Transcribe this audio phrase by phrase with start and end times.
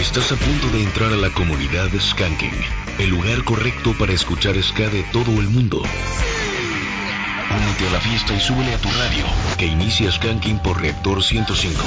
[0.00, 2.54] Estás a punto de entrar a la comunidad Skanking,
[2.98, 5.82] el lugar correcto para escuchar ska de todo el mundo.
[7.50, 9.26] Únete a la fiesta y súbele a tu radio,
[9.58, 11.82] que inicia Skanking por Reactor 105.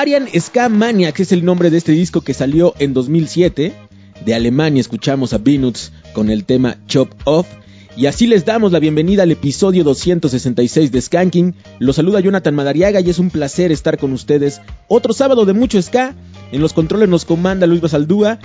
[0.00, 3.74] Bavarian Ska Maniacs es el nombre de este disco que salió en 2007.
[4.24, 7.46] De Alemania escuchamos a Beanuts con el tema Chop Off.
[7.98, 11.54] Y así les damos la bienvenida al episodio 266 de Skanking.
[11.80, 14.62] Los saluda Jonathan Madariaga y es un placer estar con ustedes.
[14.88, 16.14] Otro sábado de mucho ska.
[16.50, 18.38] En los controles nos comanda Luis Basaldúa.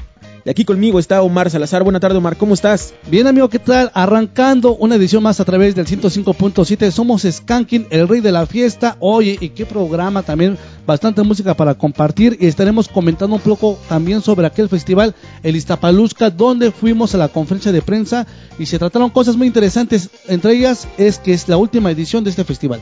[0.43, 1.83] Y aquí conmigo está Omar Salazar.
[1.83, 2.35] Buena tarde, Omar.
[2.35, 2.93] ¿Cómo estás?
[3.09, 3.91] Bien, amigo, ¿qué tal?
[3.93, 6.91] Arrancando una edición más a través del 105.7.
[6.91, 8.97] Somos Skanking, el rey de la fiesta.
[8.99, 10.57] Oye, y qué programa también.
[10.85, 12.37] Bastante música para compartir.
[12.39, 17.27] Y estaremos comentando un poco también sobre aquel festival, el Iztapalusca, donde fuimos a la
[17.27, 18.27] conferencia de prensa
[18.59, 20.09] y se trataron cosas muy interesantes.
[20.27, 22.81] Entre ellas es que es la última edición de este festival.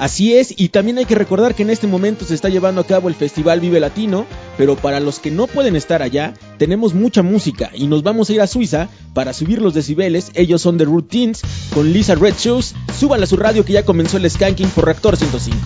[0.00, 2.86] Así es, y también hay que recordar que en este momento se está llevando a
[2.86, 4.24] cabo el Festival Vive Latino,
[4.56, 8.32] pero para los que no pueden estar allá, tenemos mucha música y nos vamos a
[8.32, 10.30] ir a Suiza para subir los decibeles.
[10.32, 11.42] Ellos son The Routines
[11.74, 12.74] con Lisa Red Shoes.
[12.98, 15.58] Súbanla a su radio que ya comenzó el skanking por Reactor 105.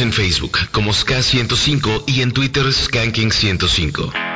[0.00, 4.29] En Facebook como Ska105 y en Twitter Skanking105.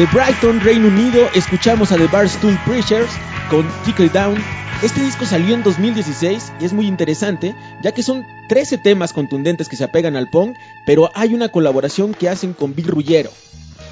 [0.00, 3.10] De Brighton, Reino Unido, escuchamos a The Barstool Preachers
[3.50, 4.38] con Tickle Down.
[4.82, 9.68] Este disco salió en 2016 y es muy interesante, ya que son 13 temas contundentes
[9.68, 13.30] que se apegan al punk, pero hay una colaboración que hacen con Bill Rullero.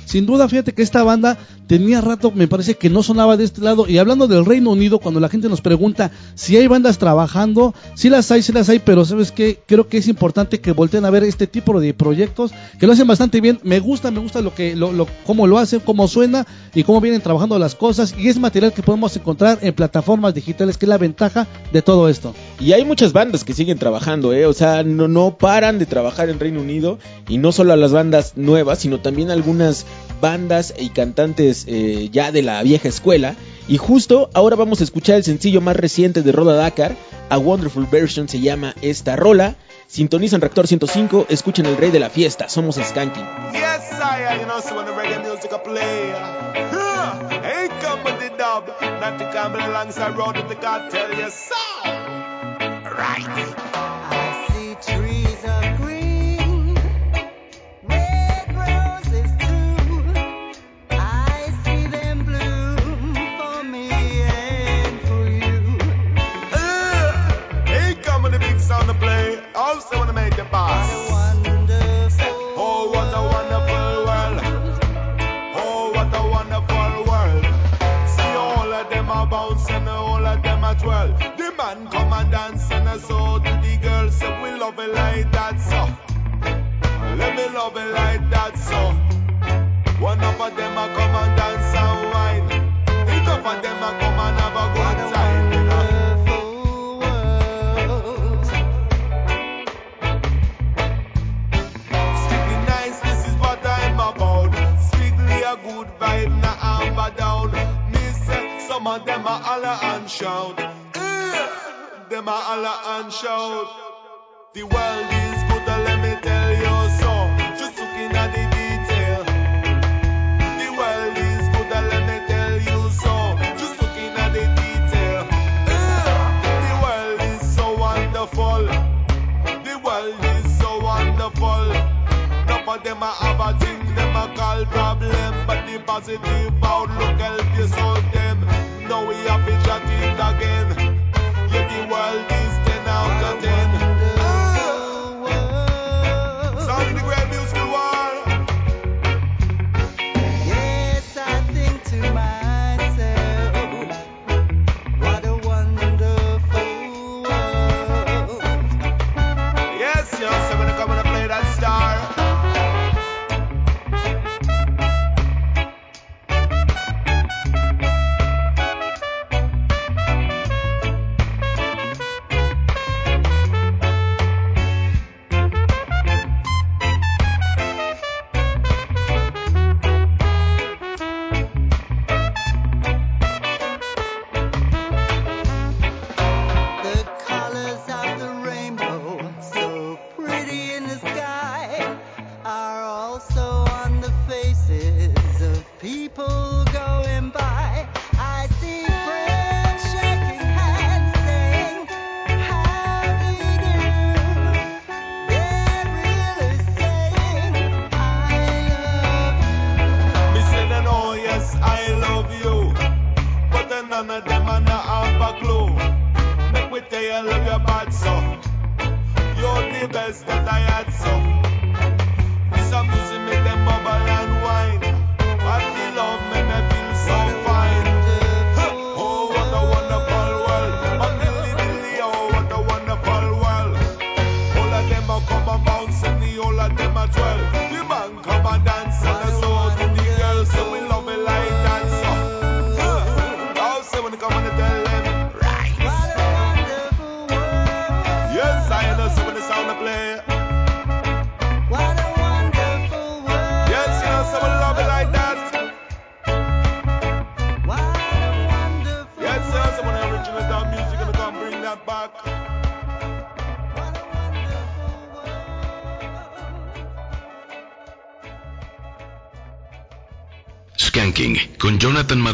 [0.06, 1.36] Sin duda, fíjate que esta banda
[1.66, 3.86] tenía rato, me parece que no sonaba de este lado.
[3.86, 8.08] Y hablando del Reino Unido, cuando la gente nos pregunta si hay bandas trabajando, sí
[8.08, 9.58] las hay, sí las hay, pero ¿sabes qué?
[9.66, 13.08] Creo que es importante que volteen a ver este tipo de proyectos, que lo hacen
[13.08, 13.58] bastante bien.
[13.64, 17.00] Me gusta, me gusta lo que, lo, lo, cómo lo hacen, cómo suena y cómo
[17.00, 18.14] vienen trabajando las cosas.
[18.16, 22.08] Y es material que podemos encontrar en plataformas digitales, que es la ventaja de todo
[22.08, 22.36] esto.
[22.60, 24.46] Y hay muchas bandas que siguen trabajando, ¿eh?
[24.46, 27.00] O sea, no, no paran de trabajar en Reino Unido.
[27.28, 29.86] Y no solo a las bandas nuevas, sino también algunas
[30.20, 33.34] bandas y cantantes eh, ya de la vieja escuela.
[33.68, 36.96] Y justo ahora vamos a escuchar el sencillo más reciente de Roda Dakar.
[37.28, 39.56] A Wonderful Version se llama esta rola.
[39.87, 42.48] Sintonizan Reactor 105, escuchen el rey de la fiesta.
[42.48, 43.25] Somos Skanking.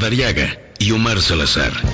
[0.05, 1.94] Madariaga y Omar Salazar.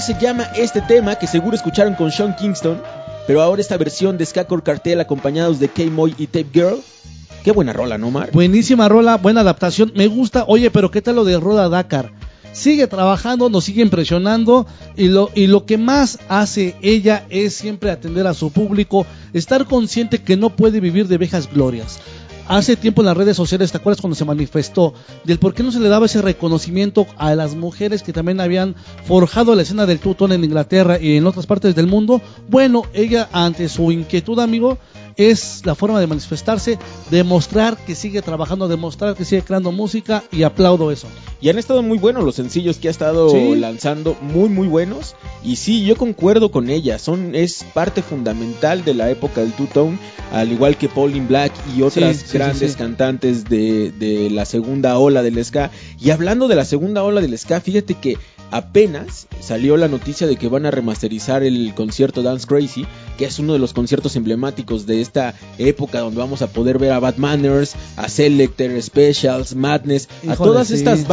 [0.00, 2.80] Se llama este tema que seguro escucharon con Sean Kingston,
[3.26, 6.78] pero ahora esta versión de Skakor Cartel acompañados de K-Moy y Tape Girl.
[7.42, 8.30] Qué buena rola, ¿no, Mar?
[8.32, 10.44] Buenísima rola, buena adaptación, me gusta.
[10.46, 12.12] Oye, pero ¿qué tal lo de Roda Dakar?
[12.52, 17.90] Sigue trabajando, nos sigue impresionando y lo, y lo que más hace ella es siempre
[17.90, 21.98] atender a su público, estar consciente que no puede vivir de viejas glorias.
[22.48, 25.70] Hace tiempo en las redes sociales, ¿te acuerdas cuando se manifestó del por qué no
[25.70, 29.98] se le daba ese reconocimiento a las mujeres que también habían forjado la escena del
[29.98, 32.22] tutón en Inglaterra y en otras partes del mundo?
[32.48, 34.78] Bueno, ella ante su inquietud, amigo,
[35.18, 36.78] es la forma de manifestarse,
[37.10, 41.08] demostrar que sigue trabajando, demostrar que sigue creando música y aplaudo eso.
[41.40, 43.54] Y han estado muy buenos los sencillos que ha estado Sí.
[43.56, 45.14] lanzando, muy muy buenos.
[45.44, 49.98] Y sí, yo concuerdo con ella, son es parte fundamental de la época del two-tone,
[50.32, 54.44] al igual que Pauline Black y otras Sí, sí, sí, grandes cantantes de, de la
[54.44, 55.70] segunda ola del ska.
[56.00, 58.16] Y hablando de la segunda ola del ska, fíjate que
[58.50, 63.38] apenas salió la noticia de que van a remasterizar el concierto Dance Crazy, que es
[63.38, 67.16] uno de los conciertos emblemáticos de esta época donde vamos a poder ver a Bad
[67.16, 71.06] Manners, a Selector, Specials, Madness, a todas sí, estas sí.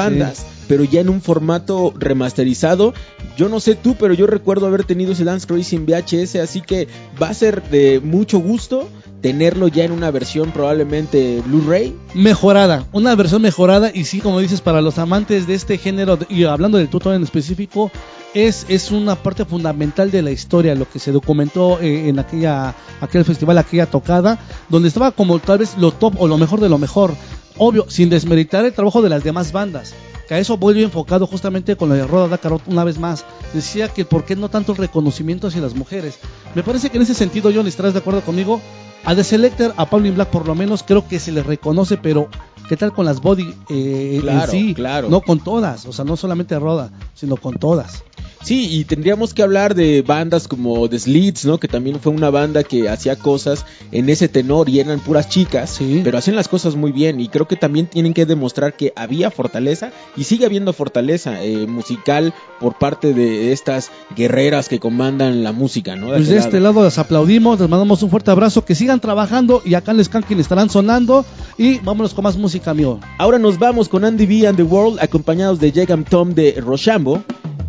[0.68, 2.94] Pero ya en un formato remasterizado.
[3.38, 6.62] Yo no sé tú, pero yo recuerdo haber tenido ese Dance Crazy en VHS, así
[6.62, 6.88] que
[7.22, 8.90] va a ser de mucho gusto
[9.22, 11.96] tenerlo ya en una versión probablemente Blu-ray.
[12.14, 16.44] Mejorada, una versión mejorada y sí, como dices, para los amantes de este género, y
[16.44, 17.92] hablando del tutón en específico,
[18.36, 22.76] es, es una parte fundamental de la historia, lo que se documentó eh, en aquella,
[23.02, 24.38] aquel festival, aquella tocada,
[24.70, 27.16] donde estaba como tal vez lo top o lo mejor de lo mejor.
[27.58, 29.96] Obvio, sin desmeritar el trabajo de las demás bandas.
[30.28, 33.26] Que a eso vuelve enfocado justamente con lo de Roda Dakar una vez más.
[33.54, 36.20] Decía que por qué no tanto el reconocimiento hacia las mujeres.
[36.56, 38.60] Me parece que en ese sentido, John, ¿estarás de acuerdo conmigo?
[39.04, 42.28] A The Selector, a Pauline Black por lo menos creo que se les reconoce, pero
[42.68, 44.74] ¿qué tal con las body eh, Claro, en sí?
[44.74, 45.10] claro.
[45.10, 48.04] No con todas, o sea, no solamente Roda, sino con todas.
[48.46, 51.58] Sí, y tendríamos que hablar de bandas como The Slits, ¿no?
[51.58, 55.72] Que también fue una banda que hacía cosas en ese tenor y eran puras chicas,
[55.72, 56.02] Sí.
[56.04, 59.32] pero hacían las cosas muy bien y creo que también tienen que demostrar que había
[59.32, 65.52] fortaleza y sigue habiendo fortaleza eh, musical por parte de estas guerreras que comandan la
[65.52, 66.10] música, ¿no?
[66.10, 66.76] Pues de este lado.
[66.82, 70.06] lado les aplaudimos, les mandamos un fuerte abrazo, que sigan trabajando y acá en Les
[70.06, 71.26] Skanking estarán sonando
[71.58, 73.00] y vámonos con más música, amigo.
[73.18, 77.24] Ahora nos vamos con Andy B and the World acompañados de Jegam Tom de Rochambeau.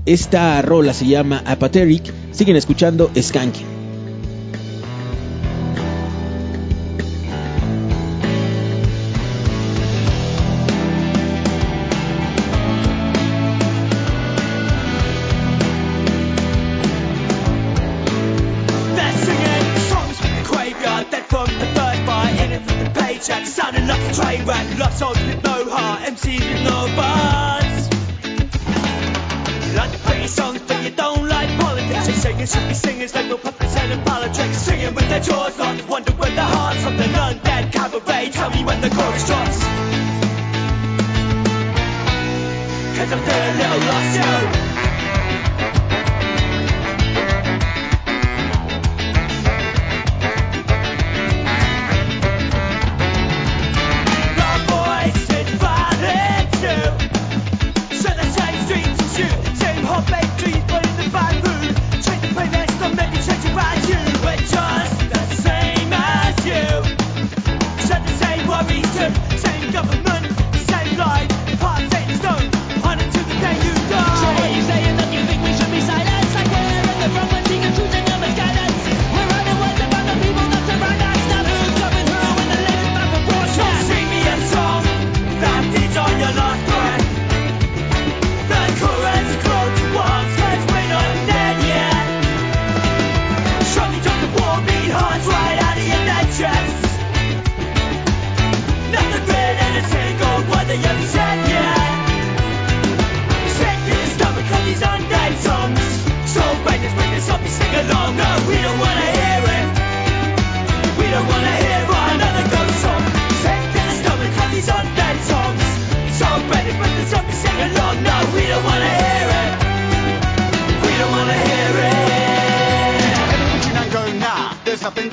[0.07, 2.13] Esta rola se llama Apathetic.
[2.31, 3.76] Siguen escuchando Skanking.
[35.27, 38.31] Jaws locked, wonder when the hearts of the undead cabaret.
[38.31, 39.59] Tell me when the chorus drops.
[42.97, 44.76] Cause I feel a little lost.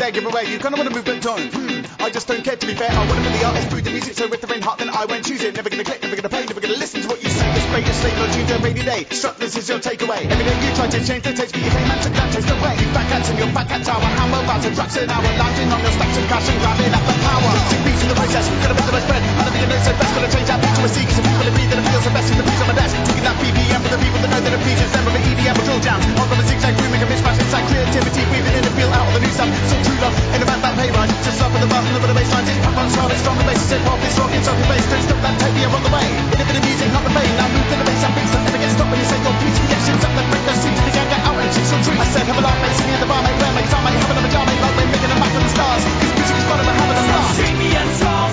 [0.03, 0.49] take it.
[0.49, 1.62] You kind of want to move the tone.
[2.03, 2.91] I just don't care to be fair.
[2.91, 5.07] I wanna be the artist through the music, so if the rain hot, then I
[5.07, 5.55] won't choose it.
[5.55, 7.47] Never gonna click, never gonna play, never gonna listen to what you say.
[7.55, 9.07] It's great, it's tuned to a rainy day.
[9.07, 10.27] Struck, this is your takeaway.
[10.27, 12.75] Every day you try to change the taste, but you and took that taste away.
[12.75, 15.95] You back at your back at tower, hammer, batter, drugs an hour, lounging on your
[15.95, 17.51] stacks of cash and grabbing at the power.
[17.71, 19.23] Six beats in the process, gonna make the most bread.
[19.23, 21.15] I don't think I know so best, gonna change that beat to a C, cause
[21.15, 22.93] some people agree that it feels the best in the beats on my desk.
[22.99, 25.63] Taking that BPM for the people that know that it features them the EDM or
[25.71, 25.99] drill jam.
[26.19, 29.07] I've got a zigzag crew, make a mishmash inside creativity, weaving in the feel out
[29.07, 29.47] of the new stuff.
[29.71, 31.15] So true love, in about that pay rise.
[31.23, 32.49] Just start with the bass and the bass lines.
[32.49, 34.85] It's pop on it's strong, the bass hip hop, it's rock, it's your bass.
[34.89, 36.07] Don't stop that tape, you're on the way.
[36.33, 37.31] In a music, not the pain.
[37.37, 39.35] Now move to the bass and beats that never get stopped when you say your
[39.37, 39.57] piece.
[39.61, 41.99] Reactions up, then break those seats to the gang, get out and your dream.
[42.01, 43.99] I said, have a laugh, mate, singing in the bar, mate, play my guitar, mate,
[44.01, 45.83] having a pajama, mate, like we're making a map of the stars.
[46.17, 47.35] Music is fun we're having a blast.
[47.37, 48.31] Sing me a song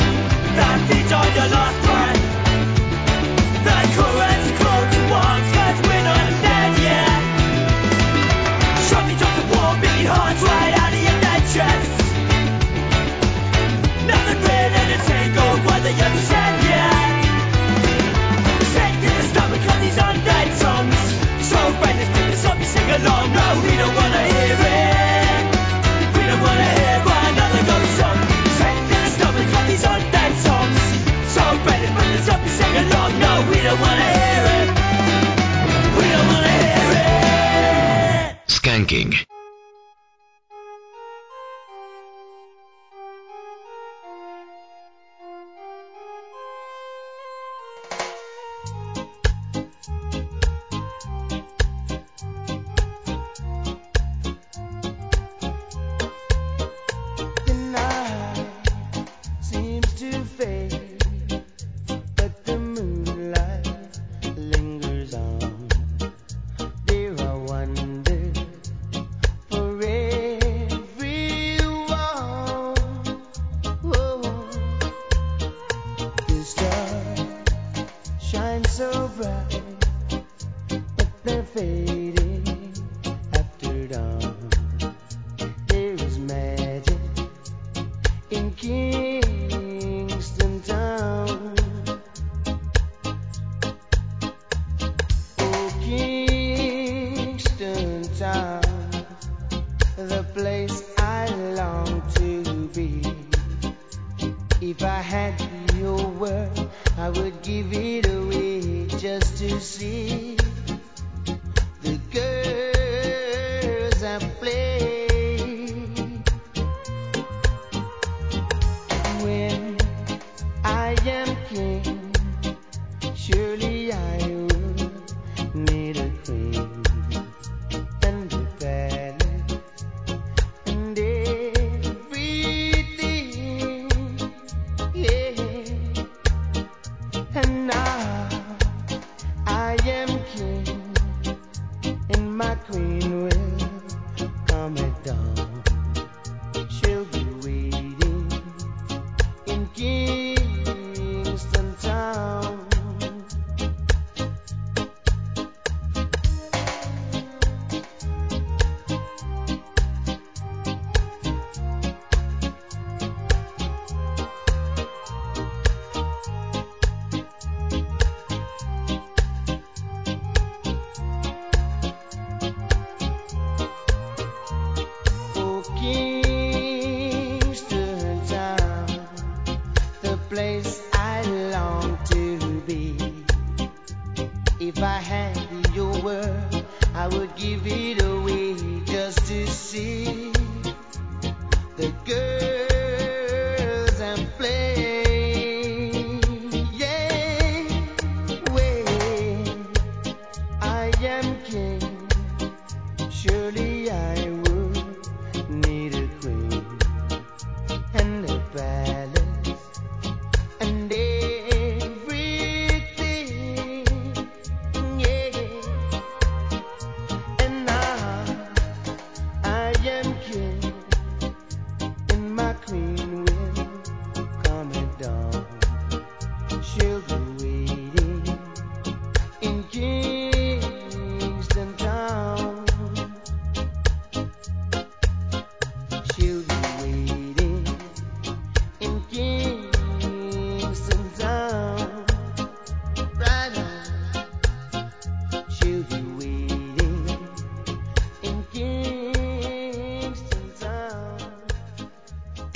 [0.56, 1.89] that beats on your last
[38.90, 39.29] Skanking.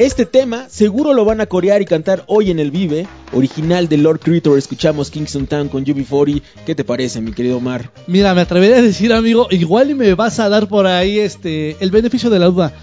[0.05, 3.07] Este tema seguro lo van a corear y cantar hoy en el Vive.
[3.33, 6.43] Original de Lord Creator, escuchamos Kingston Town con UB40.
[6.67, 7.91] ¿Qué te parece, mi querido Omar?
[8.07, 11.79] Mira, me atrevería a decir, amigo, igual y me vas a dar por ahí este
[11.81, 12.75] el beneficio de la duda.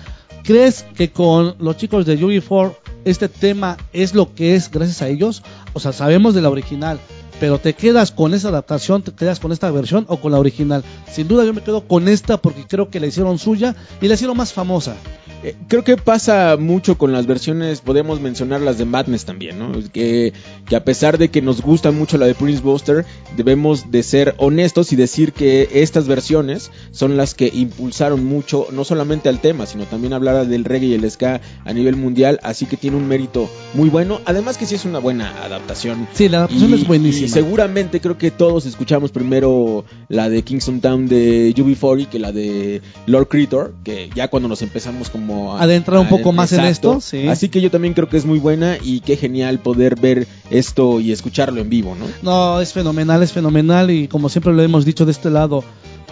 [0.43, 5.07] ¿Crees que con los chicos de UB4 este tema es lo que es gracias a
[5.07, 5.43] ellos?
[5.73, 6.99] O sea, sabemos de la original,
[7.39, 10.83] pero ¿te quedas con esa adaptación, te quedas con esta versión o con la original?
[11.11, 14.15] Sin duda yo me quedo con esta porque creo que la hicieron suya y la
[14.15, 14.95] hicieron más famosa.
[15.43, 19.71] Eh, creo que pasa mucho con las versiones, podemos mencionar las de Madness también, ¿no?
[19.91, 20.33] Que,
[20.67, 24.35] que a pesar de que nos gusta mucho la de Prince Buster, debemos de ser
[24.37, 29.65] honestos y decir que estas versiones son las que impulsaron mucho, no solamente al tema,
[29.65, 33.07] sino también hablar del reggae y el ska a nivel mundial, así que tiene un
[33.07, 36.07] mérito muy bueno, además que sí es una buena adaptación.
[36.13, 37.25] Sí, la adaptación Y- es buenísima.
[37.25, 42.31] Y seguramente creo que todos escuchamos primero la de Kingston Town de UB40 que la
[42.31, 47.01] de Lord Creator, que ya cuando nos empezamos como Adentrar un poco más en esto,
[47.01, 47.27] sí.
[47.27, 50.99] Así que yo también creo que es muy buena y qué genial poder ver esto
[50.99, 52.05] y escucharlo en vivo, ¿no?
[52.21, 55.63] No, es fenomenal, es fenomenal y como siempre lo hemos dicho de este lado,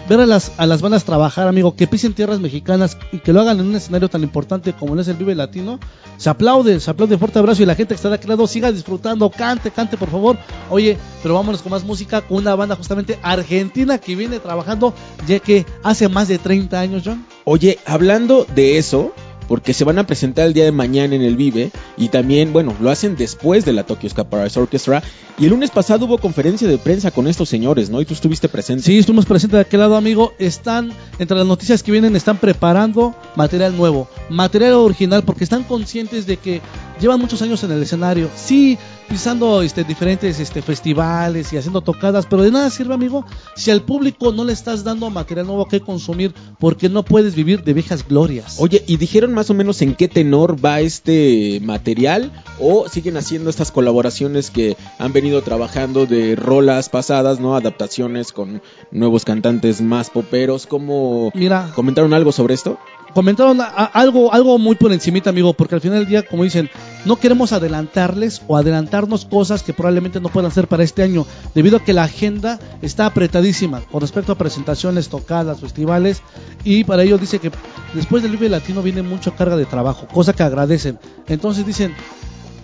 [0.08, 3.40] ver a las, a las bandas trabajar, amigo, que pisen tierras mexicanas y que lo
[3.40, 5.78] hagan en un escenario tan importante como lo es el Vive Latino,
[6.16, 8.72] se aplaude, se aplaude fuerte abrazo y la gente que está de aquel lado siga
[8.72, 10.36] disfrutando, cante, cante por favor.
[10.68, 14.94] Oye, pero vámonos con más música, con una banda justamente argentina que viene trabajando
[15.26, 17.24] ya que hace más de 30 años, John.
[17.44, 19.12] Oye, hablando de eso,
[19.50, 22.72] porque se van a presentar el día de mañana en el Vive y también, bueno,
[22.80, 25.02] lo hacen después de la Tokyo Ska Orchestra
[25.40, 28.00] y el lunes pasado hubo conferencia de prensa con estos señores, ¿no?
[28.00, 28.84] Y tú estuviste presente.
[28.84, 30.34] Sí, estuvimos presentes de aquel lado, amigo.
[30.38, 36.26] Están, entre las noticias que vienen, están preparando material nuevo, material original, porque están conscientes
[36.26, 36.60] de que
[37.00, 38.30] llevan muchos años en el escenario.
[38.36, 38.78] Sí,
[39.10, 43.82] pisando este, diferentes este, festivales y haciendo tocadas, pero de nada sirve, amigo, si al
[43.82, 48.06] público no le estás dando material nuevo que consumir, porque no puedes vivir de viejas
[48.06, 48.56] glorias.
[48.60, 52.30] Oye, ¿y dijeron más o menos en qué tenor va este material?
[52.60, 57.56] ¿O siguen haciendo estas colaboraciones que han venido trabajando de rolas pasadas, ¿no?
[57.56, 60.66] Adaptaciones con nuevos cantantes más poperos.
[60.66, 62.78] ¿Cómo Mira, comentaron algo sobre esto?
[63.12, 66.44] comentaron a- a- algo, algo muy por encimita, amigo, porque al final del día, como
[66.44, 66.70] dicen,
[67.04, 71.78] no queremos adelantarles o adelantarnos cosas que probablemente no puedan ser para este año, debido
[71.78, 76.22] a que la agenda está apretadísima con respecto a presentaciones, tocadas, festivales,
[76.64, 77.50] y para ello dice que
[77.94, 80.98] después del Vive Latino viene mucha carga de trabajo, cosa que agradecen.
[81.26, 81.94] Entonces dicen,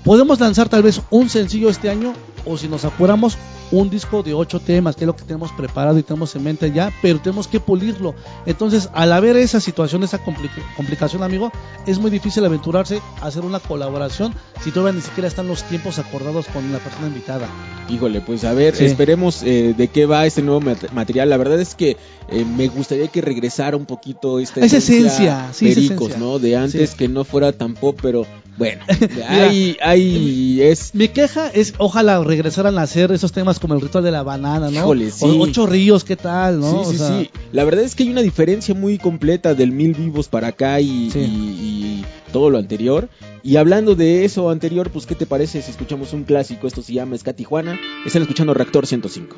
[0.05, 2.13] podemos lanzar tal vez un sencillo este año,
[2.45, 3.37] o si nos apuramos,
[3.73, 6.71] un disco de ocho temas, que es lo que tenemos preparado y tenemos en mente
[6.73, 8.15] ya, pero tenemos que pulirlo.
[8.47, 11.51] Entonces, al haber esa situación, esa complica- complicación, amigo,
[11.87, 15.99] es muy difícil aventurarse a hacer una colaboración si todavía ni siquiera están los tiempos
[15.99, 17.49] acordados con la persona invitada.
[17.89, 18.85] Híjole, pues a ver, Sí.
[18.85, 21.29] esperemos eh, de qué va este nuevo mat- material.
[21.31, 21.97] La verdad es que
[22.29, 26.19] eh, me gustaría que regresara un poquito esta esencia, sí, pericos, esencia.
[26.19, 26.39] ¿no?
[26.39, 26.97] De antes Sí.
[26.97, 28.27] que no fuera tan pop, pero
[28.59, 28.83] bueno,
[29.29, 34.05] hay, hay, es Mi queja es, ojalá regresaran a hacer esos temas como el ritual
[34.05, 34.79] de la banana, ¿no?
[34.81, 35.25] Híjole, sí.
[35.25, 36.71] O Ocho ríos, ¿qué tal, no?
[36.71, 37.31] Sí, O sí, sea, sí.
[37.53, 41.11] La verdad es que hay una diferencia muy completa del mil vivos para acá y,
[41.11, 41.19] Sí.
[41.21, 43.09] y- y todo lo anterior.
[43.43, 46.67] Y hablando de eso anterior, pues, ¿qué te parece si escuchamos un clásico?
[46.67, 47.79] Esto se llama Ska Tijuana.
[48.05, 49.37] Están escuchando Reactor 105.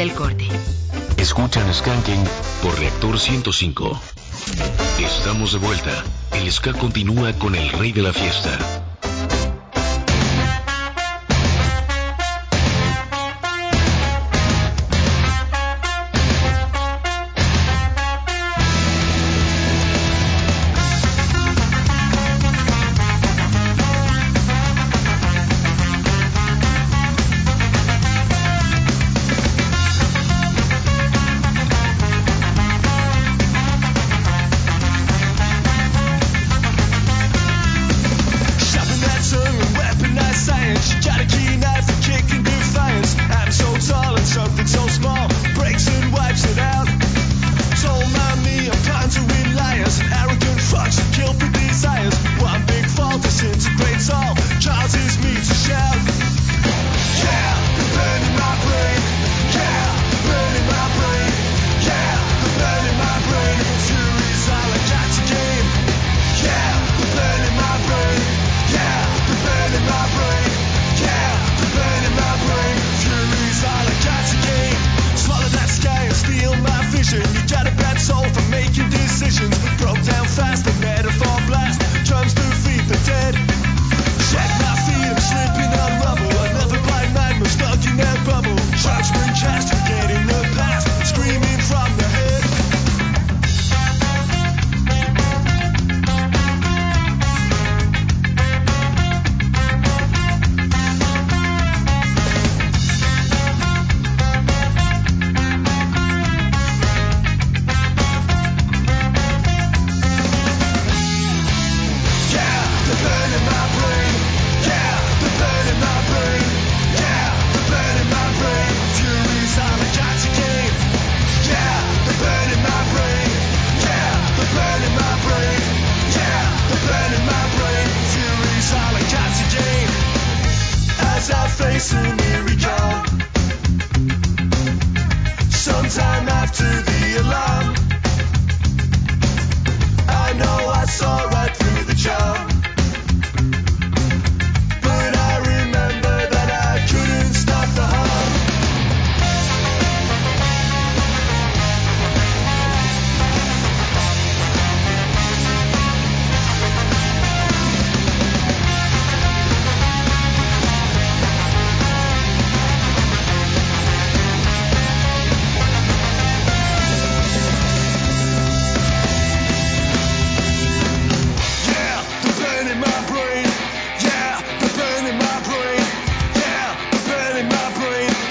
[0.00, 0.48] Del corte.
[1.18, 2.24] Escuchan Skanking
[2.62, 4.00] por Reactor 105.
[4.98, 6.04] Estamos de vuelta.
[6.32, 8.79] El ska continúa con el rey de la fiesta.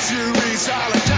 [0.09, 1.08] centuries all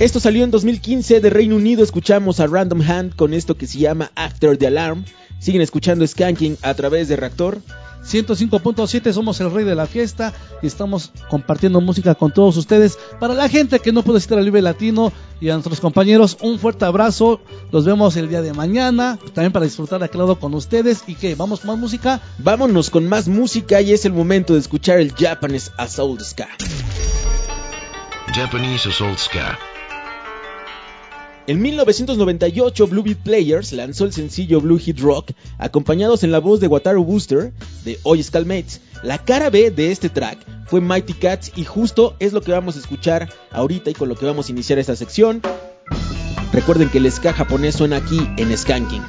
[0.00, 1.84] Esto salió en 2015 de Reino Unido.
[1.84, 5.04] Escuchamos a Random Hand con esto que se llama After the Alarm.
[5.40, 7.60] Siguen escuchando Skanking a través de Reactor.
[8.02, 10.32] 105.7 somos el rey de la fiesta
[10.62, 12.98] y estamos compartiendo música con todos ustedes.
[13.18, 16.58] Para la gente que no puede asistir al Libre Latino y a nuestros compañeros, un
[16.58, 17.42] fuerte abrazo.
[17.70, 21.04] Los vemos el día de mañana, también para disfrutar de aquel lado con ustedes.
[21.08, 22.22] ¿Y que ¿Vamos con más música?
[22.38, 26.48] Vámonos con más música y es el momento de escuchar el Japanese Assault Ska.
[28.34, 29.58] Japanese Assault Ska.
[31.50, 36.60] En 1998, Blue Beat Players lanzó el sencillo Blue Hit Rock, acompañados en la voz
[36.60, 37.52] de Wataru Booster
[37.84, 38.80] de Oye Skullmates.
[39.02, 40.38] La cara B de este track
[40.68, 44.14] fue Mighty Cats y justo es lo que vamos a escuchar ahorita y con lo
[44.14, 45.42] que vamos a iniciar esta sección.
[46.52, 49.02] Recuerden que el ska japonés suena aquí en Skanking.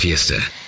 [0.00, 0.59] Fiesta.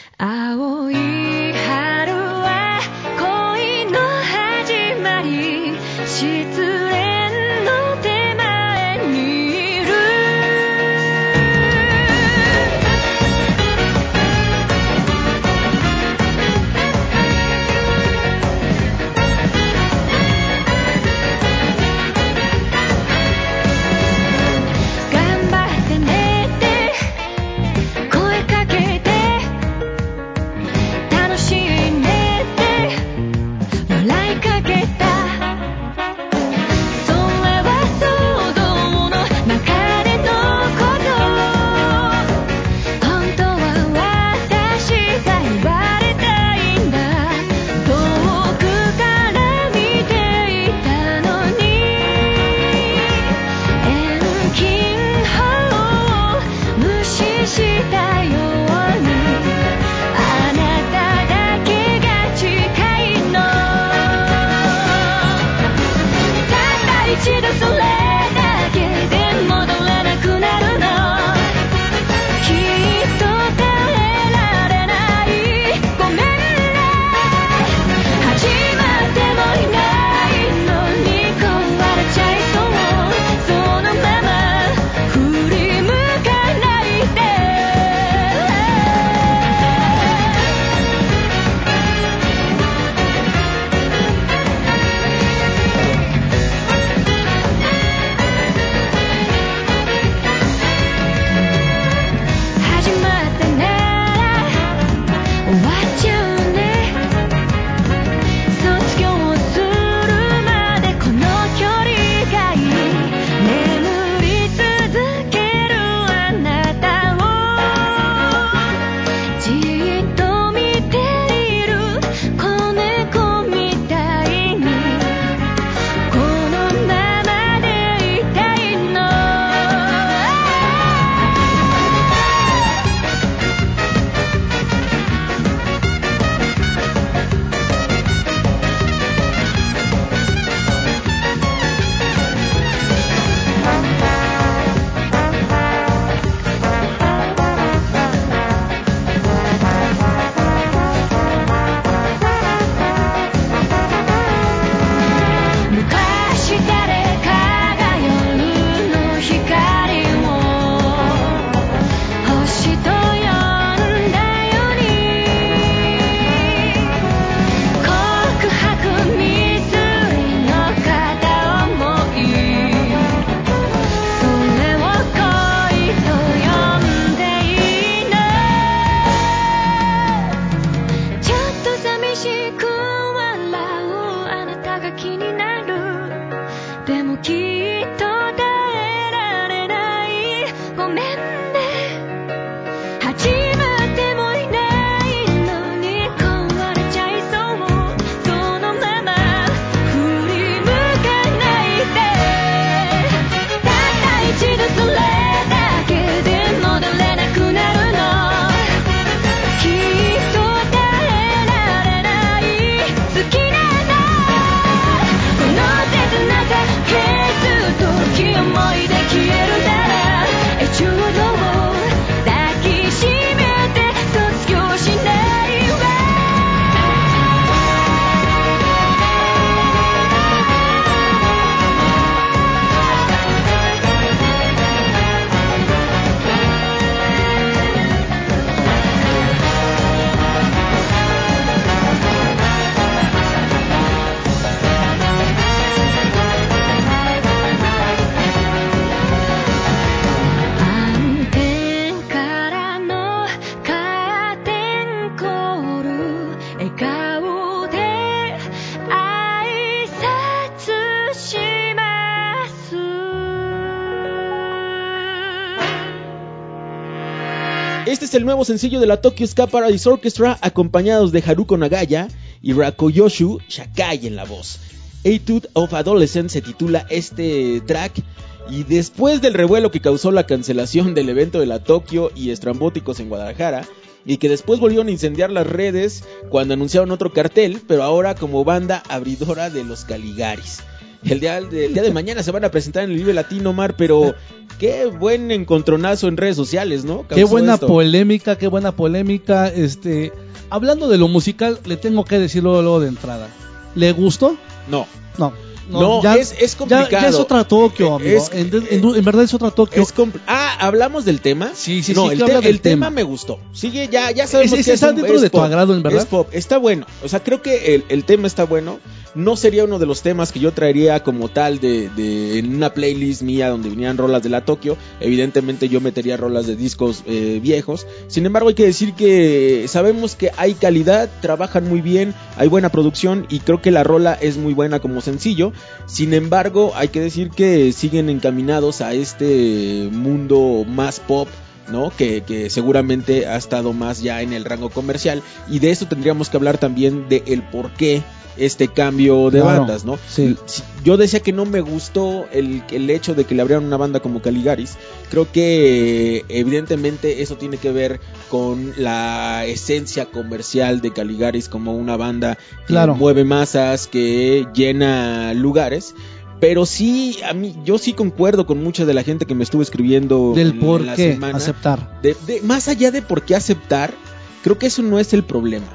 [268.13, 272.09] Es el nuevo sencillo de la Tokyo Ska Paradise Orchestra, acompañados de Haruko Nagaya
[272.43, 274.59] y Rakoyoshu Shakai en la voz.
[275.03, 278.03] Etude of Adolescent se titula este track.
[278.51, 283.01] Y después del revuelo que causó la cancelación del evento de la Tokyo y estrambóticos
[283.01, 283.65] en Guadalajara,
[284.05, 288.45] y que después volvieron a incendiar las redes cuando anunciaron otro cartel, pero ahora como
[288.45, 290.59] banda abridora de los Caligaris.
[291.05, 293.75] El día, el día de mañana se van a presentar en el Vive Latino Mar,
[293.77, 294.15] pero
[294.59, 297.03] qué buen encontronazo en redes sociales, ¿no?
[297.09, 297.67] Qué Causó buena esto.
[297.67, 299.49] polémica, qué buena polémica.
[299.49, 300.13] Este,
[300.51, 303.29] hablando de lo musical, le tengo que decir luego, de entrada.
[303.75, 304.37] ¿Le gustó?
[304.69, 304.87] No.
[305.19, 305.33] No.
[305.71, 306.91] No, es- es ya- complicado.
[306.91, 308.19] Ya, es otra Tokio, amigo.
[308.19, 309.81] Es- en, en- en verdad es otra Tokio.
[309.83, 309.95] Es
[310.27, 311.53] ah, hablamos del tema.
[311.55, 312.87] Sí, sí, no, sí, el, te- el tema.
[312.87, 312.91] tema.
[312.91, 313.39] me gustó.
[313.53, 315.75] Sigue, ya, ya sabemos Ese- que está es un- dentro es de tu pop, agrado,
[315.75, 316.01] en verdad.
[316.01, 316.85] Es pop, está bueno.
[317.05, 318.81] O sea, creo que el, el tema está bueno.
[319.15, 323.21] No sería uno de los temas que yo traería como tal de, en una playlist
[323.21, 324.79] mía donde vinieran rolas de la Tokio.
[325.01, 327.87] Evidentemente yo metería rolas de discos eh, viejos.
[328.09, 332.71] Sin embargo, hay que decir que sabemos que hay calidad, trabajan muy bien, hay buena
[332.71, 335.53] producción y creo que la rola es muy buena como sencillo.
[335.87, 341.29] Sin embargo, hay que decir que siguen encaminados a este mundo más pop.
[341.71, 341.93] ¿no?
[341.97, 346.29] Que, que seguramente ha estado más ya en el rango comercial y de eso tendríamos
[346.29, 348.03] que hablar también de el por qué
[348.37, 349.99] este cambio de Claro, bandas, ¿no?
[350.09, 350.37] sí.
[350.85, 354.01] Yo decía que no me gustó el, el hecho de que le abrieran una banda
[354.01, 354.77] como Caligaris.
[355.11, 361.97] Creo que evidentemente eso tiene que ver con la esencia comercial de Caligaris como una
[361.97, 365.95] banda que mueve masas, que llena lugares.
[366.41, 369.63] Pero sí, a mí, yo sí concuerdo con mucha de la gente que me estuvo
[369.63, 371.37] escribiendo Del por en la qué semana.
[371.39, 372.01] aceptar.
[372.03, 373.95] De- de- más allá de por qué aceptar,
[374.43, 375.69] creo que eso no es el problema.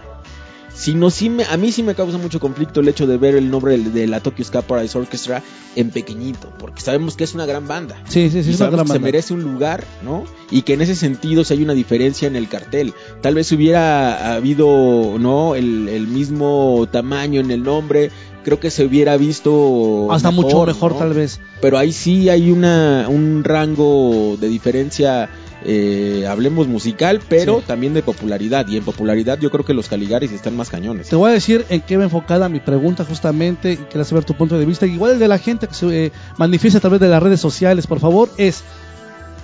[0.77, 3.49] Sino sí me, a mí sí me causa mucho conflicto el hecho de ver el
[3.49, 5.41] nombre de, de la Tokyo Ska Paradise Orchestra
[5.75, 7.95] en pequeñito, porque sabemos que es una gran banda.
[8.07, 9.05] Sí, sí, sí, y es una gran que se banda.
[9.05, 10.23] merece un lugar, ¿no?
[10.51, 12.93] Y que en ese sentido si hay una diferencia en el cartel.
[13.21, 15.55] Tal vez hubiera habido, ¿no?
[15.55, 18.11] El, el mismo tamaño en el nombre.
[18.43, 20.99] Creo que se hubiera visto Hasta mucho mejor, ¿no?
[20.99, 21.41] tal vez.
[21.59, 25.27] Pero ahí sí hay una, un rango de diferencia,
[25.69, 27.65] eh, hablemos musical, pero Sí.
[27.67, 28.65] también de popularidad.
[28.69, 31.09] Y en popularidad yo creo que los Caligaris están más cañones.
[31.09, 34.33] Te voy a decir en qué va enfocada mi pregunta justamente y quería saber tu
[34.33, 34.85] punto de vista.
[34.85, 37.85] Igual el de la gente que se eh, manifiesta a través de las redes sociales,
[37.85, 38.63] por favor, es...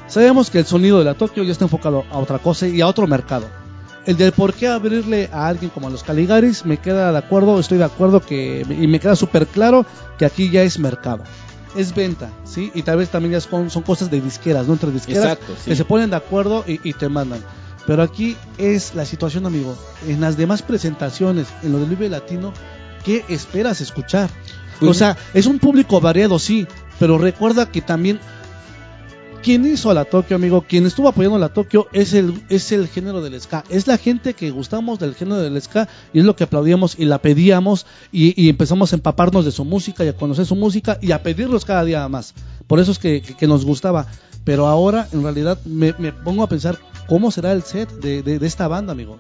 [0.08, 2.88] Sabemos que el sonido de la Tokio ya está enfocado a otra cosa y a
[2.88, 3.46] otro mercado.
[4.06, 7.60] El del por qué abrirle a alguien como a los Caligaris me queda de acuerdo,
[7.60, 9.86] estoy de acuerdo que y me queda súper claro
[10.18, 11.24] que aquí ya es mercado.
[11.76, 12.72] Es venta, ¿sí?
[12.76, 14.74] Y tal vez también ya son, son cosas de disqueras, ¿no?
[14.74, 15.72] Entre disqueras Exacto, sí.
[15.72, 17.44] que se ponen de acuerdo y, y te mandan.
[17.88, 19.76] Pero aquí es la situación, amigo.
[20.08, 22.54] En las demás presentaciones, en lo del Vive Latino,
[23.04, 24.30] ¿qué esperas escuchar?
[24.80, 26.68] Pues- o sea, es un público variado, sí,
[27.00, 28.20] pero recuerda que también
[29.44, 32.72] quien hizo a la Tokio, amigo, quien estuvo apoyando a la Tokio es el, es
[32.72, 33.64] el género del ska.
[33.70, 37.06] Es la gente que gustamos del género del ska y es lo que aplaudíamos y
[37.06, 41.12] la pedíamos y, empezamos a empaparnos de su música y a conocer su música y
[41.12, 42.34] a pedirlos cada día más.
[42.66, 44.08] Por eso es que, que- que nos gustaba.
[44.46, 46.78] Pero ahora, en realidad, me, me pongo a pensar
[47.08, 49.20] cómo será el set de, de- esta banda, amigo.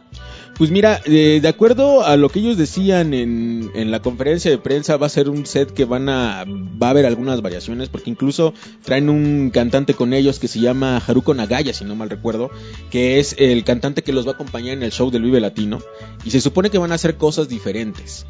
[0.57, 4.59] Pues mira, eh, de acuerdo a lo que ellos decían en, en la conferencia de
[4.59, 8.11] prensa, va a ser un set que van a, va a haber algunas variaciones, porque
[8.11, 8.53] incluso
[8.83, 12.51] traen un cantante con ellos que se llama Haruko Nagaya, si no mal recuerdo,
[12.91, 15.79] que es el cantante que los va a acompañar en el show del Vive Latino,
[16.23, 18.27] y se supone que van a hacer cosas diferentes.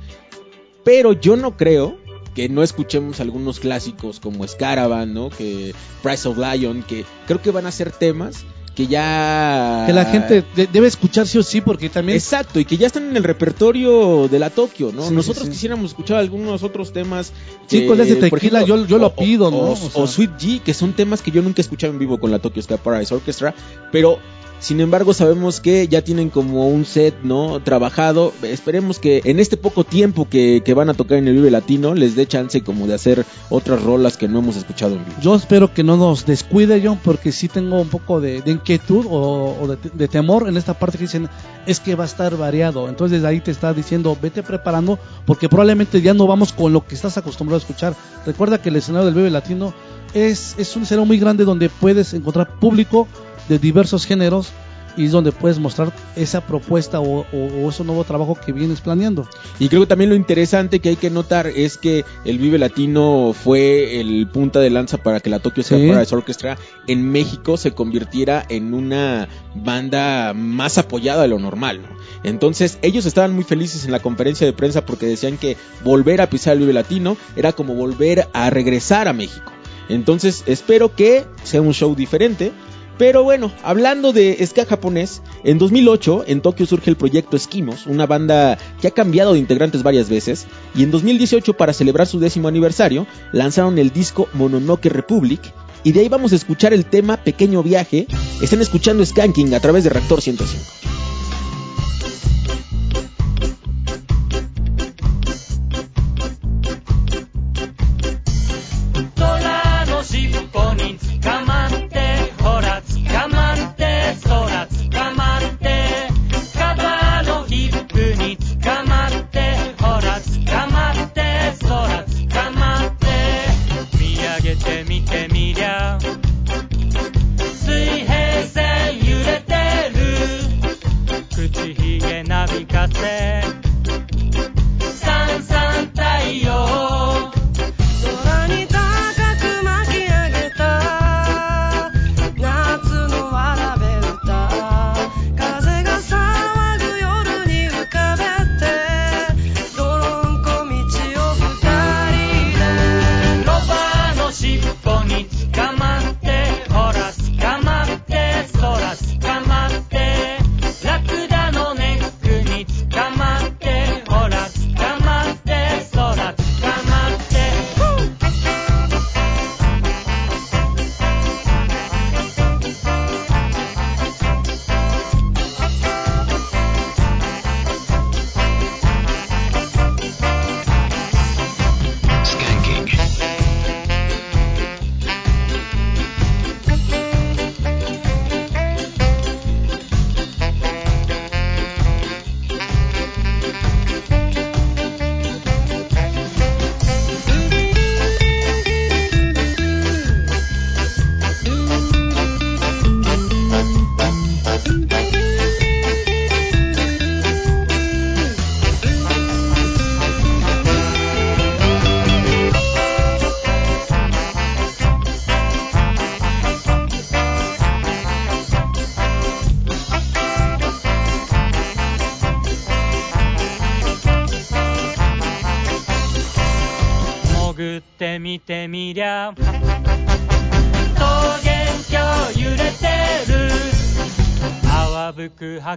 [0.86, 1.98] Pero yo no creo
[2.36, 5.30] que no escuchemos algunos clásicos como Scaravan, ¿no?
[5.30, 8.44] Que Price of Lion, que creo que van a ser temas
[8.76, 9.84] que ya...
[9.86, 12.88] Que la gente de- debe escuchar sí o sí, porque también Exacto, y que ya
[12.88, 15.04] están en el repertorio de la Tokio, ¿no?
[15.04, 15.52] Sí, sí, Nosotros sí.
[15.52, 17.32] quisiéramos escuchar algunos otros temas.
[17.68, 19.58] Chicos, de ese por tequila yo- yo lo pido, ¿no?
[19.58, 20.04] O, O sea.
[20.04, 22.40] o Sweet G, que son temas que yo nunca he escuchado en vivo con la
[22.40, 23.54] Tokyo Sky Paradise Orchestra,
[23.92, 24.18] pero
[24.64, 27.60] sin embargo sabemos que ya tienen como un set, ¿no?
[27.60, 28.32] Trabajado.
[28.44, 32.16] Esperemos que en este poco tiempo que, van a tocar en el Vive Latino les
[32.16, 35.18] dé chance como de hacer otras rolas que no hemos escuchado en vivo.
[35.22, 39.68] Yo espero que no nos descuide, John, porque sí tengo un poco de, inquietud o,
[39.68, 41.28] de, temor en esta parte que dicen
[41.68, 42.88] es que va a estar variado.
[42.88, 46.96] Entonces ahí te está diciendo vete preparando porque probablemente ya no vamos con lo que
[46.96, 47.96] estás acostumbrado a escuchar.
[48.26, 49.74] Recuerda que el escenario del Bebe Latino
[50.14, 53.10] es, es un escenario muy grande donde puedes encontrar público
[53.50, 54.52] de diversos géneros
[54.96, 57.26] y es donde puedes mostrar esa propuesta o, o-
[57.66, 59.28] o ese nuevo trabajo que vienes planeando.
[59.58, 63.34] Y creo que también lo interesante que hay que notar es que el Vive Latino
[63.34, 65.88] fue el punta de lanza para que la Tokyo Sí.
[65.88, 71.82] Paradise Orchestra en México se convirtiera en una banda más apoyada de lo normal.
[71.82, 71.88] ¿no?
[72.24, 76.30] Entonces ellos estaban muy felices en la conferencia de prensa porque decían que volver a
[76.30, 79.52] pisar el Vive Latino era como volver a regresar a México.
[79.90, 82.52] Entonces espero que sea un show diferente.
[82.98, 88.06] Pero bueno, hablando de ska japonés, en 2008 en Tokio surge el proyecto Esquimos, una
[88.06, 92.48] banda que ha cambiado de integrantes varias veces, y en 2018 para celebrar su décimo
[92.48, 95.42] aniversario lanzaron el disco Mononoke Republic,
[95.84, 98.08] y de ahí vamos a escuchar el tema Pequeño Viaje,
[98.42, 100.64] están escuchando Skanking a través de Reactor 105.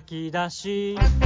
[0.06, 1.25] き出し。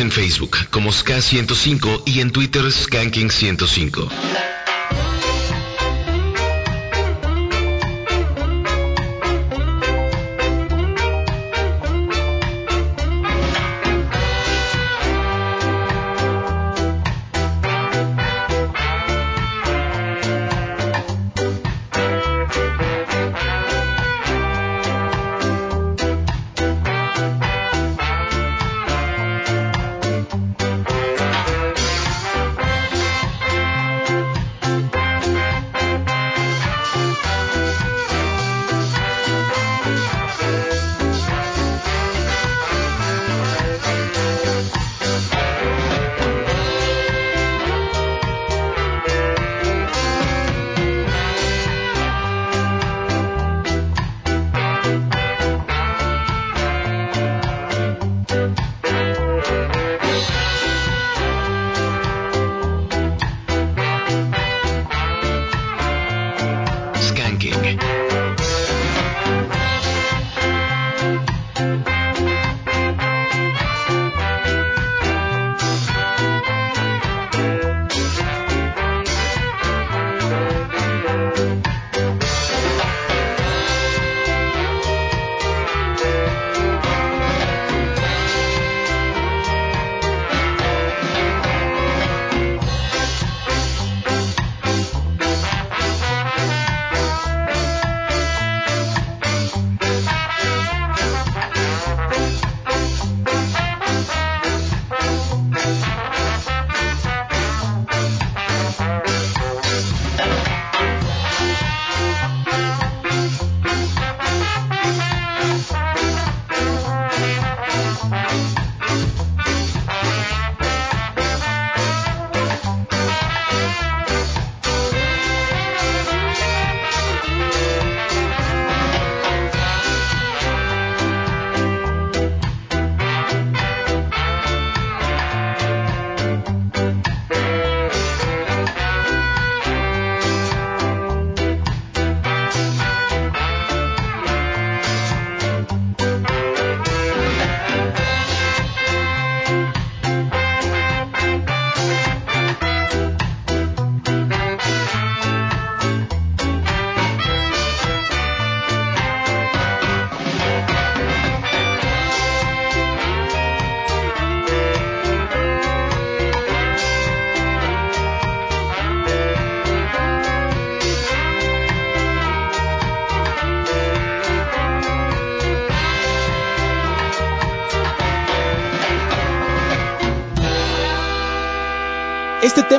[0.00, 4.39] En Facebook como Ska105 y en Twitter Skanking105.「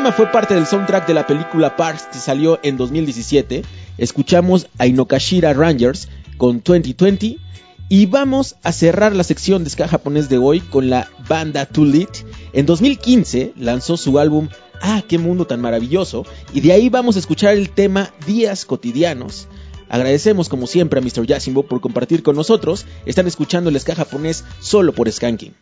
[0.00, 3.62] tema fue parte del soundtrack de la película Parks que salió en 2017.
[3.98, 7.36] Escuchamos a Inokashira Rangers con 2020
[7.88, 11.84] y vamos a cerrar la sección de ska japonés de hoy con la banda Too
[11.84, 12.08] Lit.
[12.52, 14.48] En 2015 lanzó su álbum
[14.80, 16.24] Ah, qué mundo tan maravilloso
[16.54, 19.48] y de ahí vamos a escuchar el tema Días cotidianos.
[19.88, 21.26] Agradecemos como siempre a Mr.
[21.26, 22.86] Yasimbo por compartir con nosotros.
[23.04, 25.54] Están escuchando el ska japonés solo por Skanking.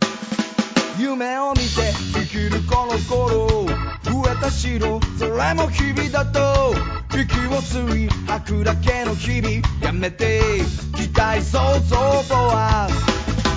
[0.97, 1.64] 夢を見て
[2.12, 3.68] 生きるこの頃
[4.04, 6.74] 増えた白それも日々だと
[7.14, 9.62] 息を吸い吐くだけの日々。
[9.82, 10.41] やめて
[10.95, 11.95] 期待想像
[12.28, 12.88] とは。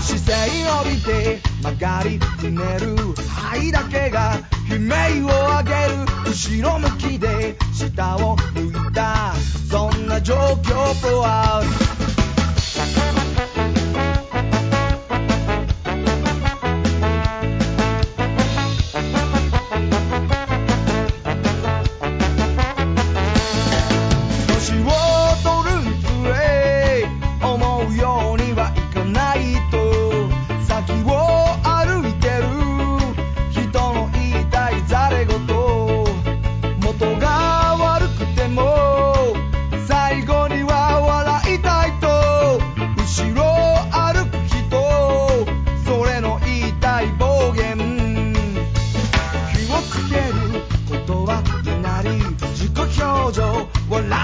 [0.01, 4.34] 姿勢を見て曲がりひねる肺だけが
[4.68, 6.07] 悲鳴を上げる。
[6.26, 9.34] 後ろ向きで下を向いた。
[9.70, 11.62] そんな状況とは。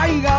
[0.09, 0.38] caiga.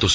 [0.00, 0.06] De.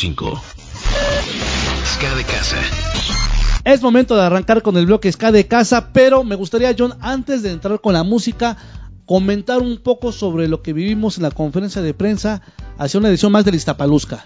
[3.71, 7.43] Es momento de arrancar con el bloque Ska de casa, pero me gustaría, John, antes
[7.43, 8.57] de entrar con la música,
[9.05, 12.41] comentar un poco sobre lo que vivimos en la conferencia de prensa
[12.77, 14.25] hacia una edición más de Listapalusca.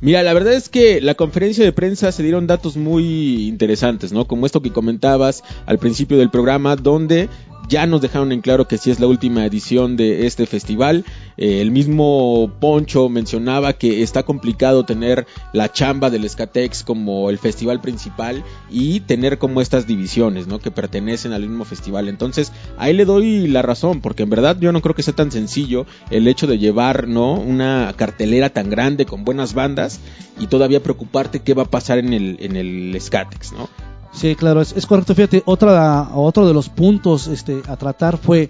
[0.00, 4.26] Mira, la verdad es que la conferencia de prensa se dieron datos muy interesantes, ¿no?
[4.26, 7.28] Como esto que comentabas al principio del programa, donde
[7.68, 11.04] ya nos dejaron en claro que sí es la última edición de este festival.
[11.36, 17.38] Eh, el mismo Poncho mencionaba que está complicado tener la chamba del Skatex como el
[17.38, 20.58] festival principal y tener como estas divisiones, ¿no?
[20.58, 22.08] Que pertenecen al mismo festival.
[22.08, 25.32] Entonces, ahí le doy la razón, porque en verdad yo no creo que sea tan
[25.32, 27.34] sencillo el hecho de llevar, ¿no?
[27.34, 30.00] Una cartelera tan grande con buenas bandas
[30.38, 33.68] y todavía preocuparte qué va a pasar en el, en el Skatex, ¿no?
[34.14, 35.14] Sí, claro, es, correcto.
[35.14, 38.48] Fíjate, otra, otro de los puntos este, a tratar fue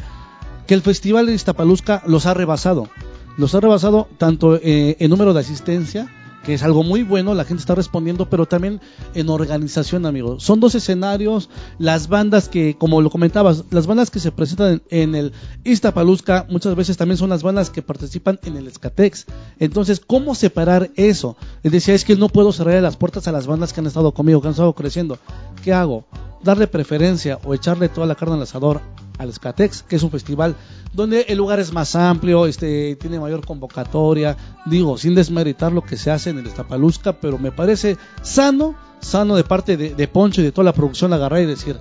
[0.66, 2.88] que el Festival de Iztapalusca los ha rebasado.
[3.36, 6.08] Los ha rebasado tanto eh, en número de asistencia,
[6.44, 8.80] que es algo muy bueno, la gente está respondiendo, pero también
[9.14, 10.44] en organización, amigos.
[10.44, 11.48] Son dos escenarios,
[11.78, 15.32] las bandas que, como lo comentabas, las bandas que se presentan en, el
[15.64, 19.26] Iztapalusca muchas veces también son las bandas que participan en el Escatex.
[19.58, 21.36] Entonces, ¿cómo separar eso?
[21.62, 24.12] Les decía, es que no puedo cerrar las puertas a las bandas que han estado
[24.12, 25.18] conmigo, que han estado creciendo.
[25.64, 26.04] ¿Qué hago?
[26.42, 28.82] ¿Darle preferencia o echarle toda la carne al asador
[29.16, 30.56] al Skatex, que es un festival
[30.92, 34.36] donde el lugar es más amplio, este, tiene mayor convocatoria,
[34.66, 39.36] digo, sin desmeritar lo que se hace en el Estapaluzca, pero me parece sano, sano
[39.36, 41.78] de parte de, Poncho y de toda la producción agarrar y decir,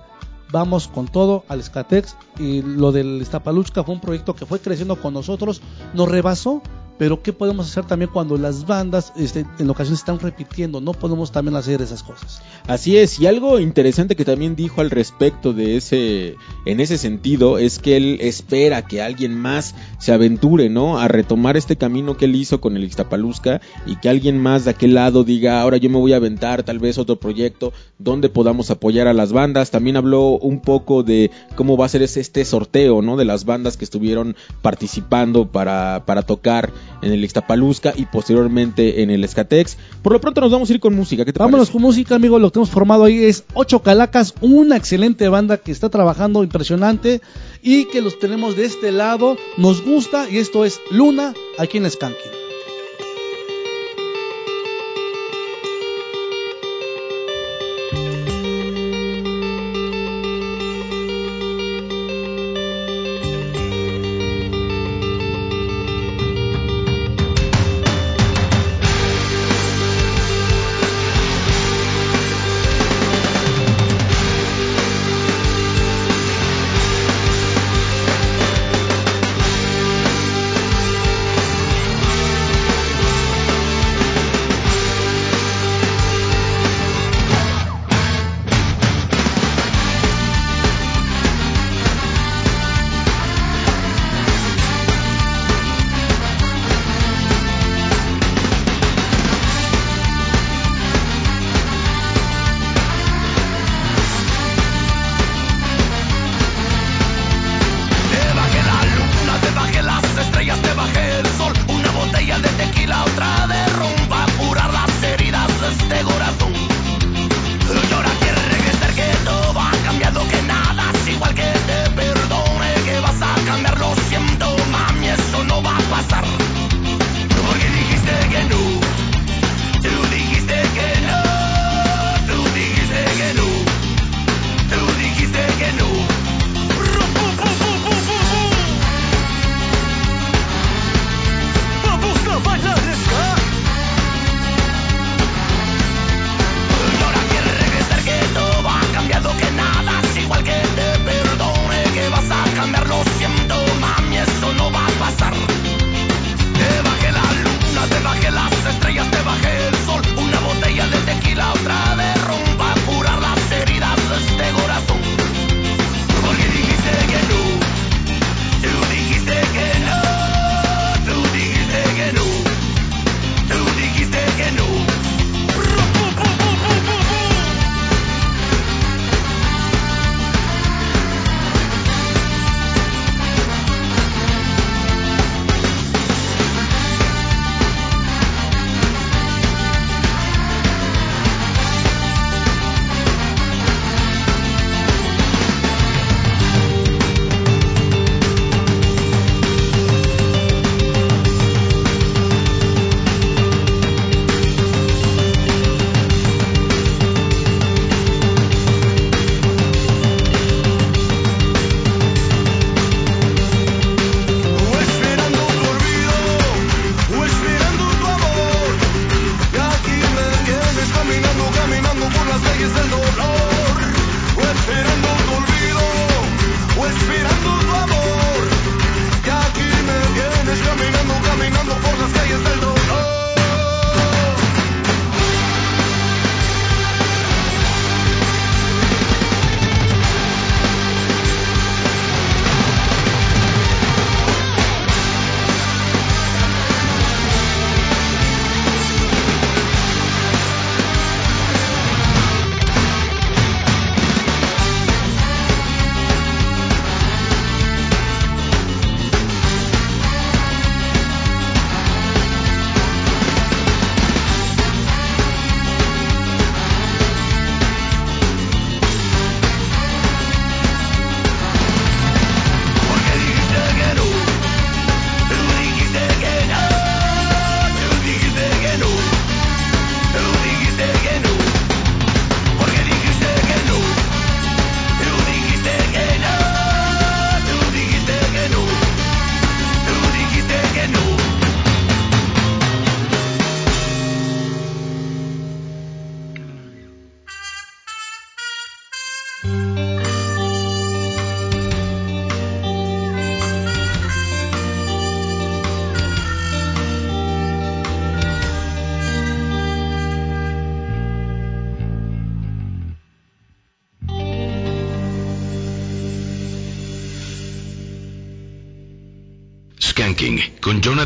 [0.49, 4.95] vamos con todo al Skatex y lo del Iztapaluchka fue un proyecto que fue creciendo
[4.95, 5.61] con nosotros,
[5.93, 6.61] nos rebasó,
[6.97, 10.81] pero ¿qué podemos hacer también cuando las bandas este, en ocasiones están repitiendo?
[10.81, 12.41] No podemos también hacer esas cosas.
[12.67, 16.35] Así es, y algo interesante que también dijo al respecto de ese,
[16.65, 20.99] en ese sentido, es que él espera que alguien más se aventure, ¿no?
[20.99, 24.71] A retomar este camino que él hizo con el Ixtapalusca y que alguien más de
[24.71, 28.69] aquel lado diga, ahora yo me voy a aventar tal vez otro proyecto donde podamos
[28.69, 29.71] apoyar a las bandas.
[29.71, 33.17] También habló un poco de cómo va a ser este sorteo, ¿no?
[33.17, 36.71] De las bandas que estuvieron participando para, para tocar
[37.01, 39.77] en el Ixtapalusca y posteriormente en el Escatex.
[40.01, 41.25] Por lo pronto nos vamos a ir con música.
[41.25, 41.71] ¿Qué te Vámonos parece?
[41.73, 42.39] con música, amigo.
[42.39, 47.21] Lo que hemos formado ahí es Ocho Calacas, una excelente banda que está trabajando impresionante
[47.61, 49.37] y que los tenemos de este lado.
[49.57, 52.42] Nos gusta y esto es Luna aquí en Skanking.「Skanking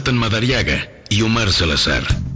[0.08, 2.27] Jonathan Madariaga y Omar Salazar.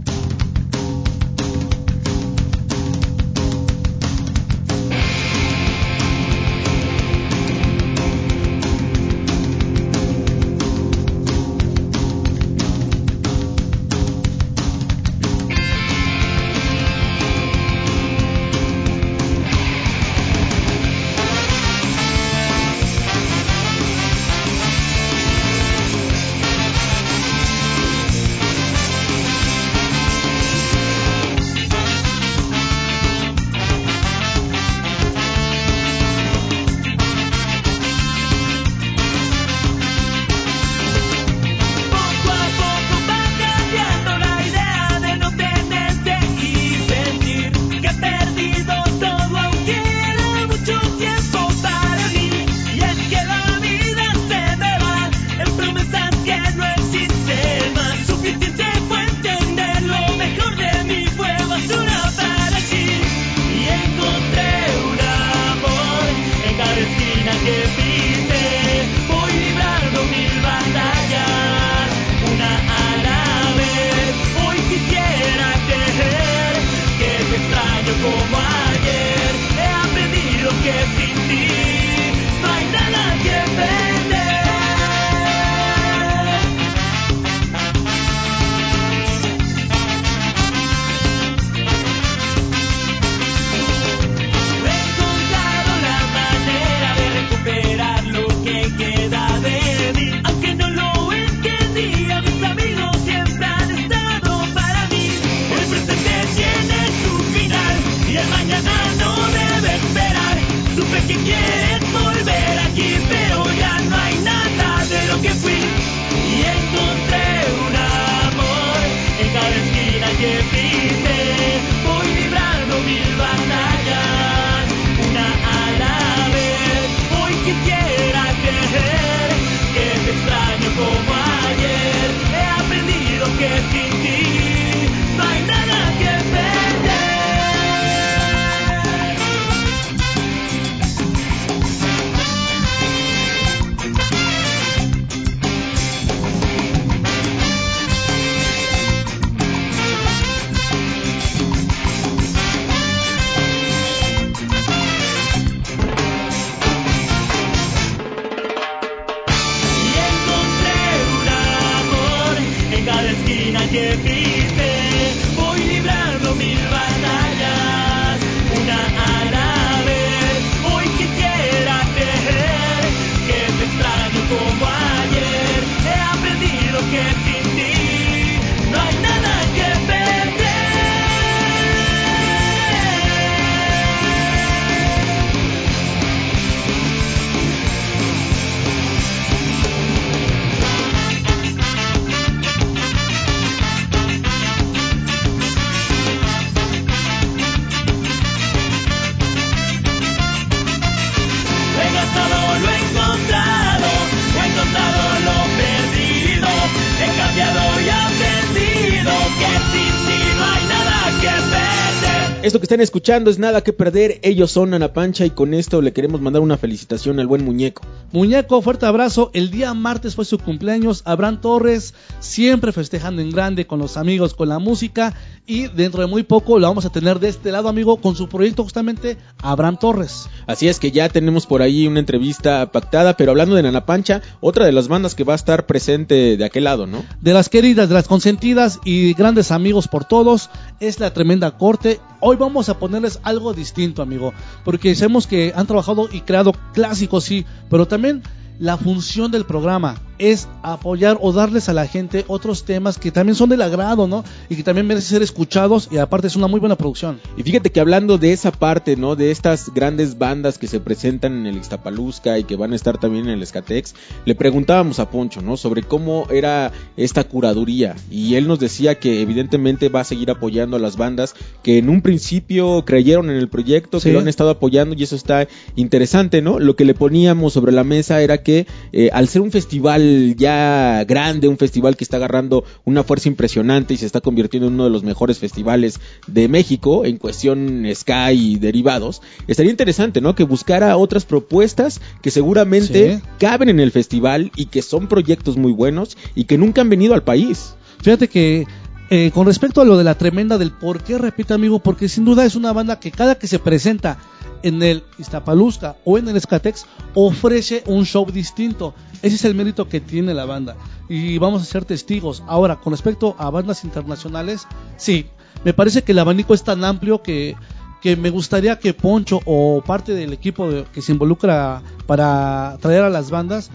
[212.72, 214.18] Están escuchando es nada que perder.
[214.22, 217.82] Ellos son Ana Pancha y con esto le queremos mandar una felicitación al buen muñeco.
[218.12, 219.30] Muñeco, fuerte abrazo.
[219.34, 221.02] El día martes fue su cumpleaños.
[221.04, 225.12] Abraham Torres, siempre festejando en grande con los amigos, con la música.
[225.44, 228.26] Y dentro de muy poco lo vamos a tener de este lado, amigo, con su
[228.26, 230.30] proyecto justamente Abraham Torres.
[230.46, 234.22] Así es que ya tenemos por ahí una entrevista pactada, pero hablando de Nana Pancha,
[234.40, 237.04] otra de las bandas que va a estar presente de aquel lado, ¿no?
[237.20, 240.48] De las queridas, de las consentidas y grandes amigos por todos,
[240.80, 242.00] es la tremenda corte.
[242.24, 244.32] Hoy vamos a ponerles algo distinto, amigo,
[244.64, 248.22] porque sabemos que han trabajado y creado clásicos, sí, pero también
[248.60, 249.96] la función del programa
[250.30, 254.24] es apoyar o darles a la gente otros temas que también son del agrado, ¿no?
[254.48, 257.20] Y que también merecen ser escuchados y aparte es una muy buena producción.
[257.36, 259.16] Y fíjate que hablando de esa parte, ¿no?
[259.16, 262.98] De estas grandes bandas que se presentan en el Ixtapaluzca y que van a estar
[262.98, 263.94] también en el Escatex,
[264.24, 265.56] le preguntábamos a Poncho, ¿no?
[265.56, 267.96] Sobre cómo era esta curaduría.
[268.10, 271.88] Y él nos decía que evidentemente va a seguir apoyando a las bandas que en
[271.88, 274.08] un principio creyeron en el proyecto, Sí.
[274.08, 276.58] que lo han estado apoyando y eso está interesante, ¿no?
[276.58, 280.36] Lo que le poníamos sobre la mesa era que eh, al ser un festival festival
[280.36, 284.74] ya grande, un festival que está agarrando una fuerza impresionante y se está convirtiendo en
[284.74, 289.22] uno de los mejores festivales de México en cuestión Sky y derivados.
[289.46, 290.34] Estaría interesante, ¿no?
[290.34, 293.22] Que buscara otras propuestas que seguramente Sí.
[293.38, 297.14] caben en el festival y que son proyectos muy buenos y que nunca han venido
[297.14, 297.74] al país.
[298.02, 298.66] Fíjate que
[299.14, 302.24] eh, con respecto a lo de la tremenda del por qué, repito amigo, porque sin
[302.24, 304.16] duda es una banda que cada que se presenta
[304.62, 308.94] en el Iztapaluzca o en el Escatex ofrece un show distinto.
[309.20, 310.78] Ese es el mérito que tiene la banda
[311.10, 312.42] y vamos a ser testigos.
[312.46, 314.66] Ahora, con respecto a bandas internacionales,
[314.96, 315.26] sí,
[315.62, 317.54] me parece que el abanico es tan amplio que
[318.00, 323.10] que me gustaría que Poncho o parte del equipo que se involucra para traer a
[323.10, 323.70] las bandas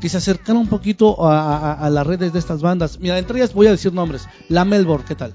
[0.00, 2.98] que se acercaran un poquito a, a- a las redes de estas bandas.
[3.00, 4.26] Mira, entre ellas voy a decir nombres.
[4.48, 5.34] La Melbourne, ¿qué tal?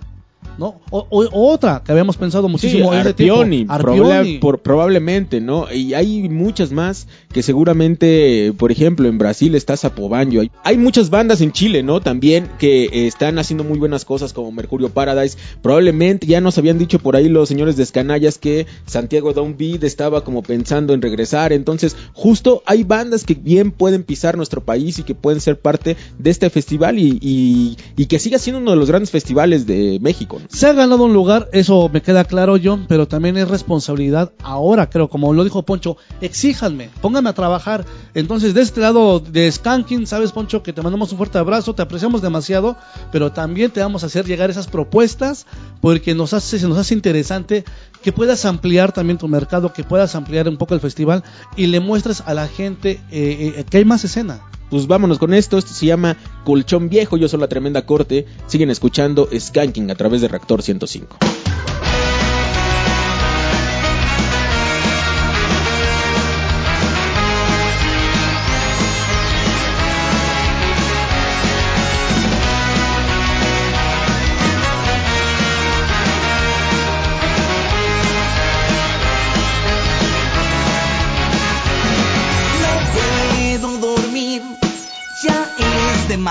[0.57, 0.79] ¿No?
[0.91, 2.97] O, o- otra que habíamos pensado muchísimo Sí.
[2.99, 3.99] Arpioni, Arpioni.
[3.99, 5.71] probable- por- probablemente, ¿no?
[5.73, 10.41] Y hay muchas más que seguramente, por ejemplo, en Brasil está Zapobanjo.
[10.41, 12.01] Hay, hay muchas bandas en Chile, ¿no?
[12.01, 15.37] También que eh, están haciendo muy buenas cosas como Mercurio Paradise.
[15.61, 20.23] Probablemente ya nos habían dicho por ahí los señores de Escanallas que Santiago Downbeat estaba
[20.23, 21.51] como pensando en regresar.
[21.51, 25.97] Entonces, justo hay bandas que bien pueden pisar nuestro país y que pueden ser parte
[26.19, 29.97] de este festival y, y- y que siga siendo uno de los grandes festivales de
[30.01, 30.39] México.
[30.49, 34.89] Se ha ganado un lugar, eso me queda claro, John, pero también es responsabilidad ahora,
[34.89, 37.85] creo, como lo dijo Poncho, exíjanme, pónganme a trabajar.
[38.13, 41.81] Entonces, de este lado de Skanking, sabes, Poncho, que te mandamos un fuerte abrazo, te
[41.81, 42.75] apreciamos demasiado,
[43.11, 45.45] pero también te vamos a hacer llegar esas propuestas
[45.81, 47.63] porque nos hace, se nos hace interesante
[48.01, 51.23] que puedas ampliar también tu mercado, que puedas ampliar un poco el festival
[51.55, 54.41] y le muestres a la gente eh, eh, que hay más escena.
[54.73, 55.59] Pues vámonos con esto.
[55.59, 57.15] Esto se llama Colchón Viejo.
[57.15, 58.25] Yo soy la tremenda corte.
[58.47, 61.15] Siguen escuchando Skanking a través de Reactor 105.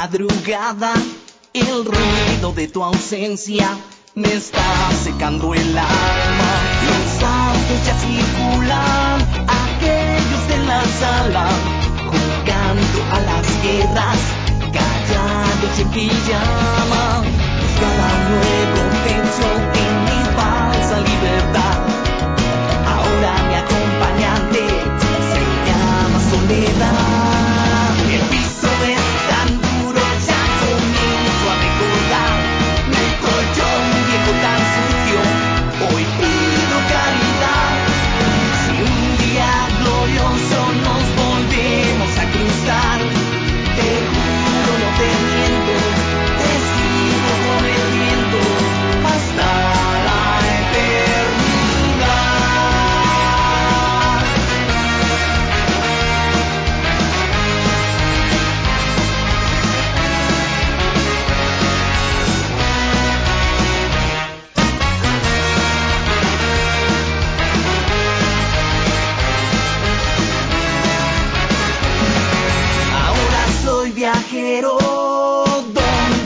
[0.03, 0.95] Madrugada.
[1.53, 3.69] El ruido de tu ausencia
[4.17, 4.69] me está
[5.05, 6.53] secando el alma.
[6.89, 9.21] Los autos ya circulan,
[9.63, 11.47] aquellos de la sala,
[12.11, 14.21] jugando a las guerras,
[14.79, 17.05] callados en pijama.
[17.83, 19.47] Cada nuevo tenso
[19.83, 21.79] en mi falsa libertad.
[22.95, 24.63] Ahora mi acompañante
[25.31, 27.12] se llama Soledad.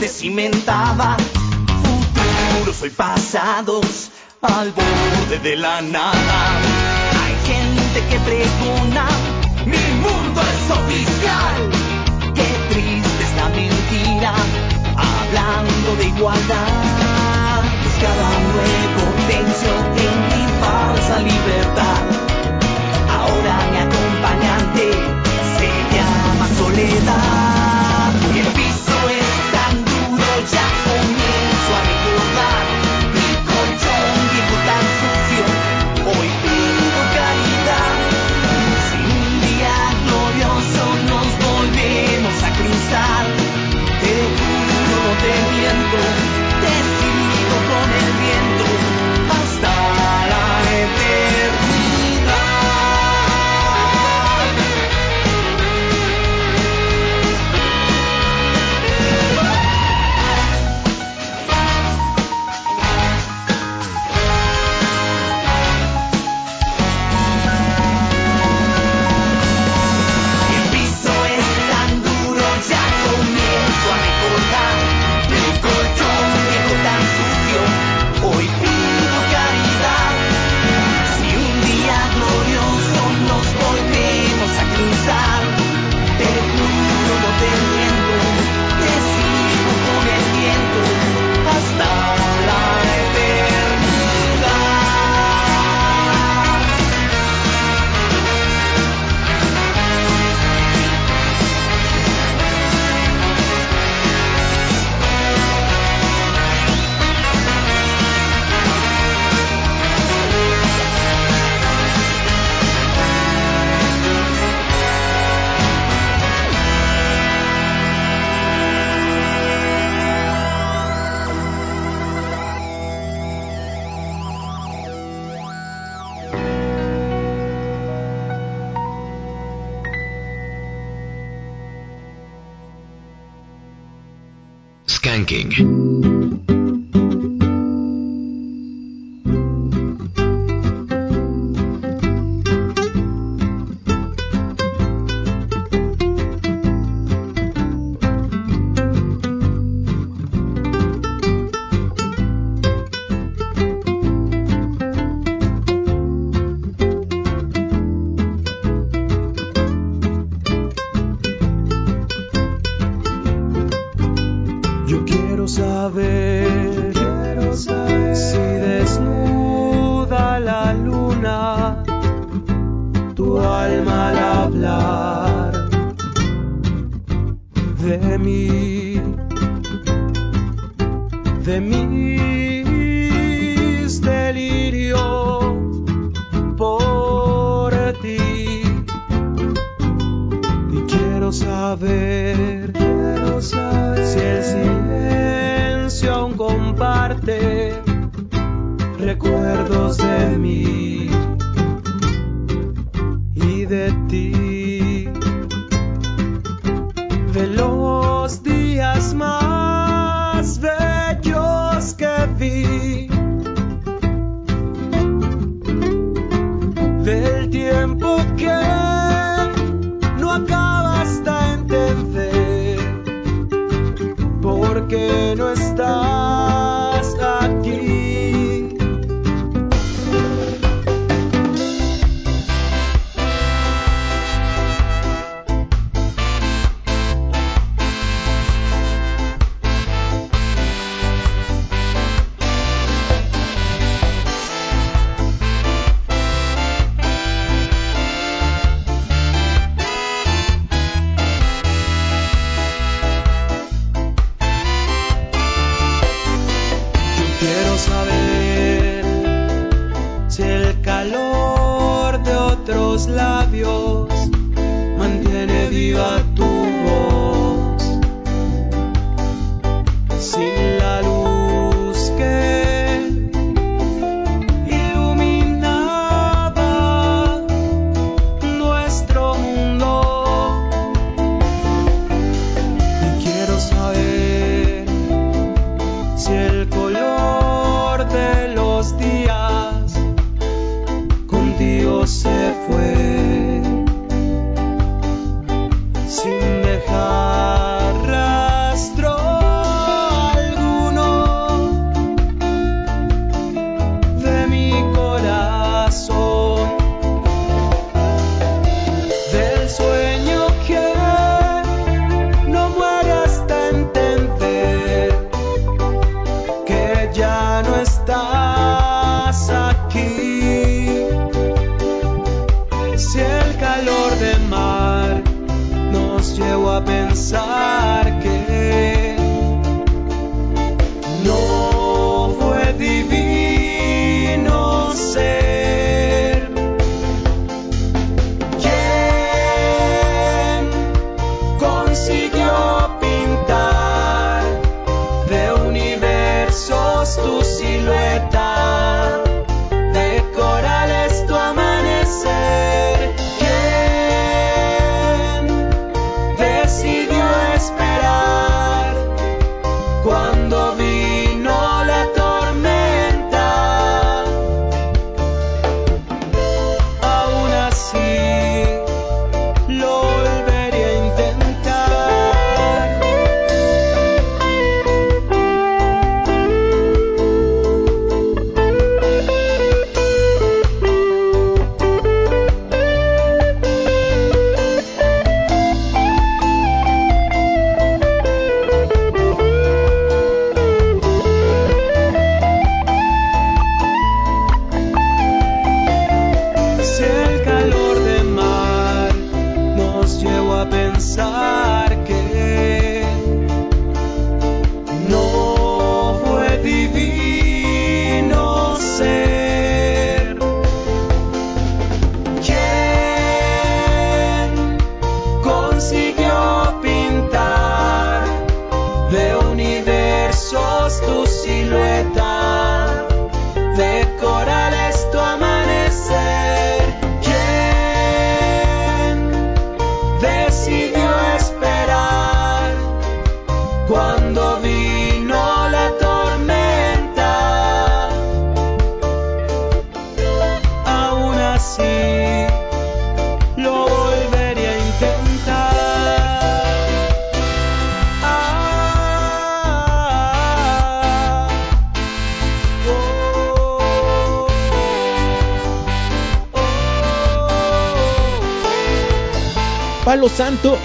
[0.07, 1.17] Cimentaba
[1.83, 4.11] futuro, soy pasados
[4.41, 6.39] al borde de la nada.
[7.23, 9.05] Hay gente que pregona,
[9.65, 11.59] mi mundo es oficial.
[12.33, 14.33] Qué triste es la mentira,
[14.95, 17.63] hablando de igualdad.
[17.83, 19.71] Buscaba un nuevo tenso
[20.05, 22.01] en mi falsa libertad.
[23.19, 24.91] Ahora mi acompañante
[25.57, 27.26] se llama Soledad.
[30.47, 30.76] time.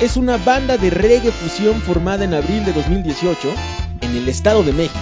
[0.02, 3.48] Es una banda de reggae fusión formada en abril de 2018
[4.00, 4.98] en el Estado de México.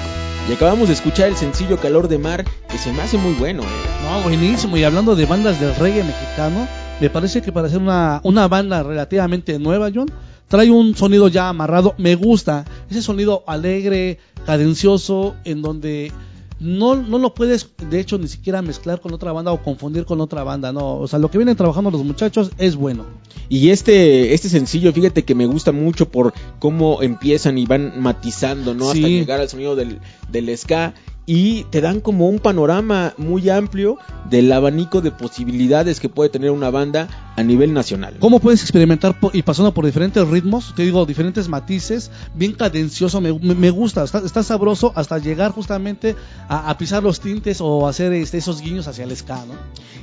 [0.46, 3.62] Y acabamos de escuchar el sencillo Calor de Mar, que se me hace muy bueno.
[3.62, 3.66] ¿eh?
[4.02, 4.76] No, buenísimo.
[4.76, 6.68] Y hablando de bandas del reggae mexicano,
[7.00, 10.10] me parece que para ser una, una banda relativamente nueva, John,
[10.48, 11.94] trae un sonido ya amarrado.
[11.96, 16.12] Me gusta ese sonido alegre, cadencioso, en donde
[16.58, 20.20] no, no lo puedes, de hecho, ni siquiera mezclar con otra banda o confundir con
[20.20, 20.74] otra banda.
[20.74, 23.06] No, o sea, lo que vienen trabajando los muchachos es bueno.
[23.48, 28.74] Y este, este sencillo, fíjate que me gusta mucho por cómo empiezan y van matizando,
[28.74, 28.90] ¿no?
[28.90, 30.00] Hasta llegar al sonido del,
[30.30, 30.94] del ska.
[31.26, 33.98] Y te dan como un panorama muy amplio
[34.30, 37.08] del abanico de posibilidades que puede tener una banda
[37.40, 38.14] a nivel nacional.
[38.20, 40.74] ¿Cómo puedes experimentar y pasando por diferentes ritmos?
[40.76, 45.50] Te digo, diferentes matices, bien cadencioso, me, me- me gusta, está, está sabroso hasta llegar
[45.52, 46.14] justamente
[46.48, 49.54] a, a pisar los tintes o hacer este, esos guiños hacia el ska, ¿no?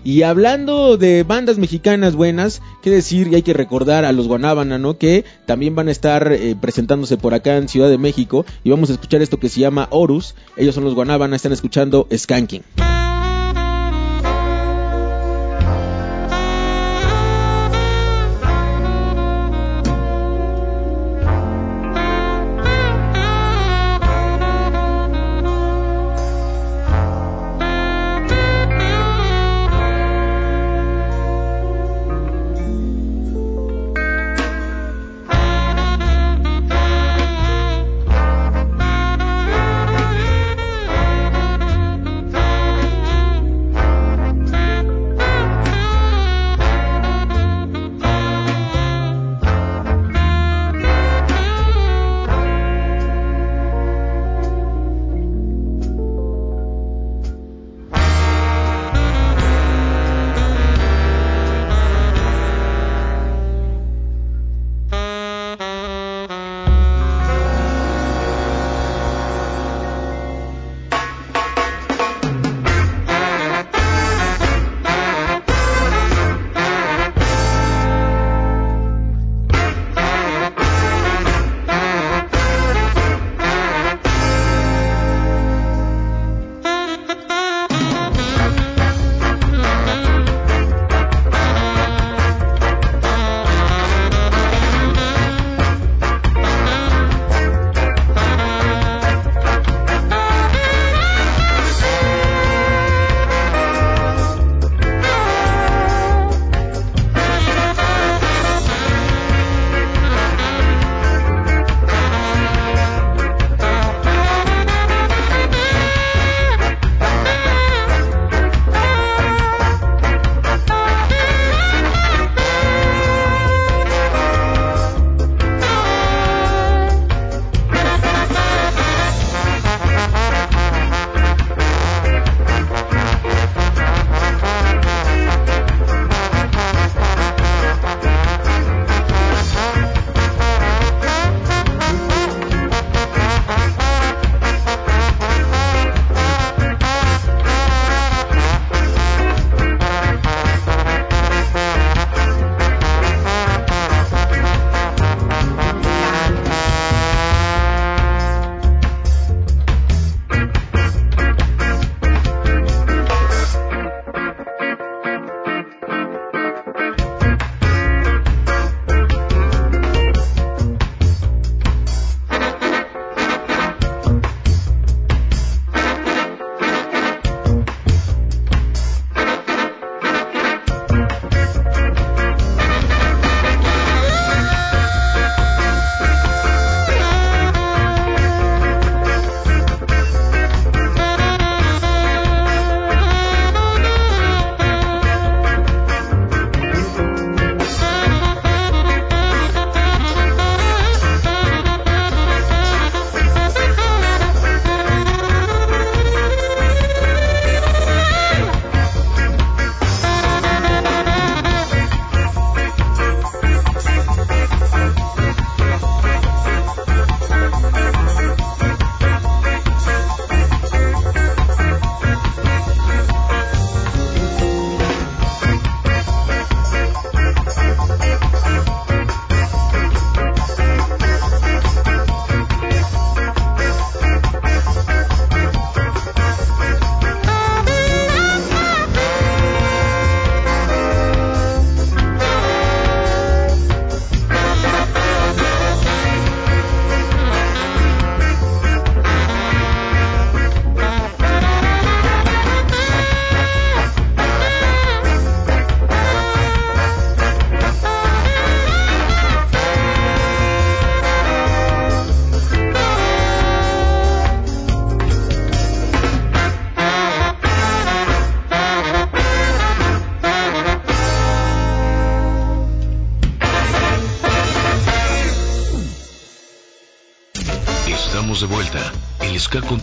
[0.04, 4.78] Y hablando de bandas mexicanas buenas, qué decir, y hay que recordar a los Guanábana,
[4.78, 4.98] ¿no?
[4.98, 8.46] Que también van a estar eh, presentándose por acá en Ciudad de México.
[8.64, 10.36] Y vamos a escuchar esto que se llama Horus.
[10.56, 12.87] Ellos son los Guanábana, están escuchando Skanking.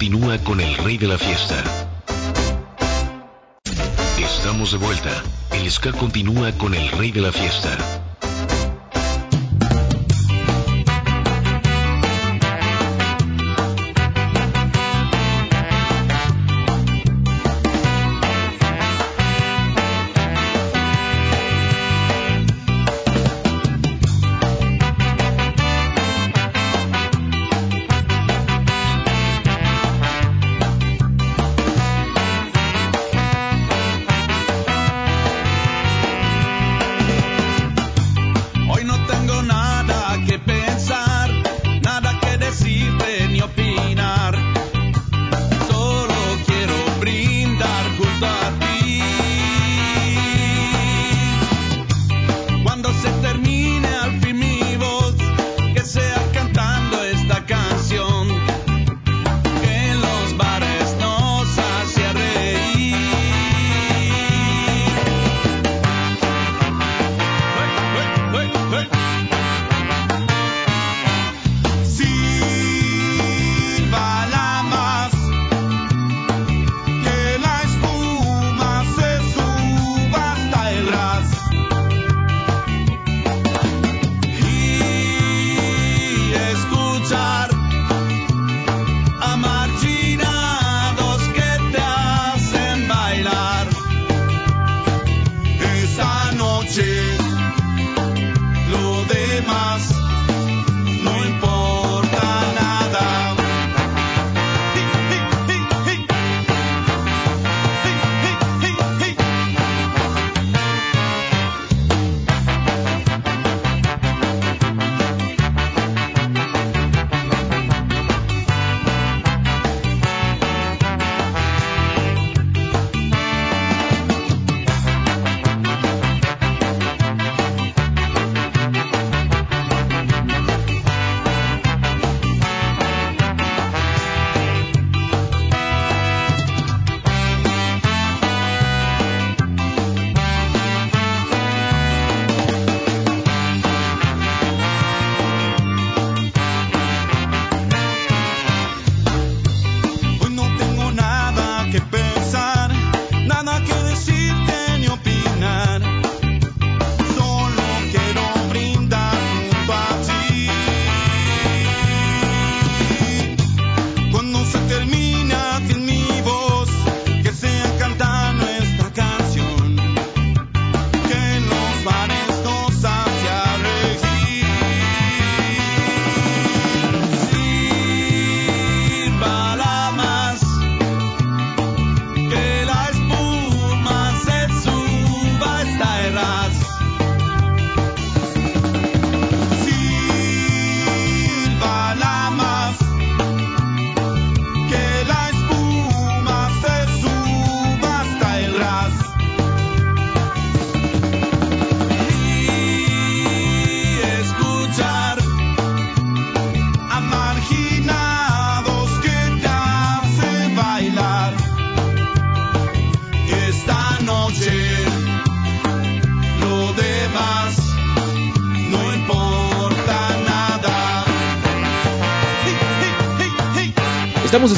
[0.05, 1.65] Continúa con el rey de la fiesta.
[4.19, 5.23] Estamos de vuelta.
[5.53, 8.04] El ska continúa con el rey de la fiesta.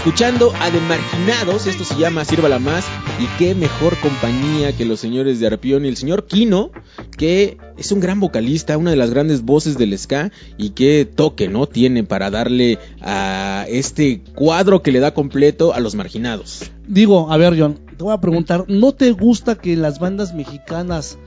[0.06, 2.86] Escuchando a The Marginados, esto se llama Sírvala Más,
[3.18, 6.70] y qué mejor compañía que los señores de Arpión y el señor Kino,
[7.18, 11.48] que es un gran vocalista, una de las grandes voces del ska, y qué toque,
[11.48, 11.66] ¿no?
[11.66, 16.70] Tiene para darle a este cuadro que le da completo a los marginados.
[16.86, 21.18] Digo, a ver, John, te voy a preguntar, ¿no te gusta que las bandas mexicanas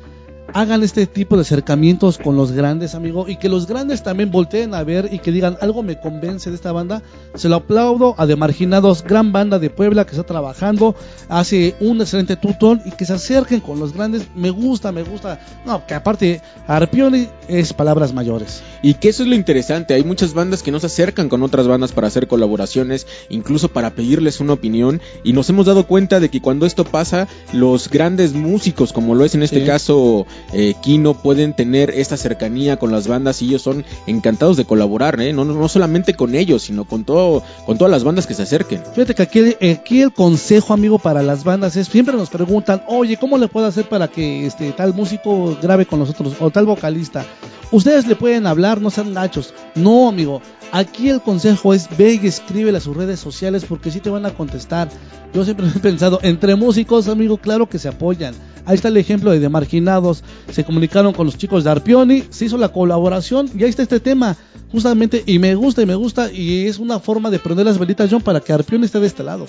[0.53, 3.27] hagan este tipo de acercamientos con los grandes, amigo?
[3.27, 6.55] Y que los grandes también volteen a ver y que digan, algo me convence de
[6.55, 7.01] esta banda.
[7.35, 10.95] Se lo aplaudo a De Marginados, gran banda de Puebla que está trabajando,
[11.27, 14.27] hace un excelente tutón y que se acerquen con los grandes.
[14.35, 15.39] Me gusta, me gusta.
[15.65, 18.61] No, que aparte, Arpioni es palabras mayores.
[18.81, 21.67] Y que eso es lo interesante, hay muchas bandas que no se acercan con otras
[21.67, 26.30] bandas para hacer colaboraciones, incluso para pedirles una opinión, y nos hemos dado cuenta de
[26.30, 29.65] que cuando esto pasa, los grandes músicos, como lo es en este Sí.
[29.65, 34.66] caso eh, Kino, pueden tener esta cercanía con las bandas y ellos son encantados de
[34.66, 35.34] colaborar, ¿eh?
[35.34, 38.84] no, no, solamente con ellos, sino con, todo, con todas las bandas que se acerquen.
[38.94, 43.38] Fíjate que aquí, el consejo, amigo, para las bandas es, siempre nos preguntan, oye, ¿cómo
[43.38, 47.26] le puedo hacer para que este tal músico grabe con nosotros o tal vocalista?
[47.72, 49.53] Ustedes le pueden hablar, no sean gachos.
[49.76, 50.41] No, amigo,
[50.72, 54.26] Aquí el consejo es ve y escríbele a sus redes sociales porque sí te van
[54.28, 54.90] a contestar.
[55.34, 58.36] Yo siempre he pensado, entre músicos, amigo, claro que se apoyan.
[58.66, 60.24] Ahí está el ejemplo de, de Marginados.
[60.51, 63.99] Se comunicaron con los chicos de Arpioni, se hizo la colaboración y ahí está este
[63.99, 64.38] tema.
[64.72, 68.10] Justamente, y me gusta y me gusta, y es una forma de prender las velitas,
[68.11, 69.47] John, para que Arpioni esté de este lado.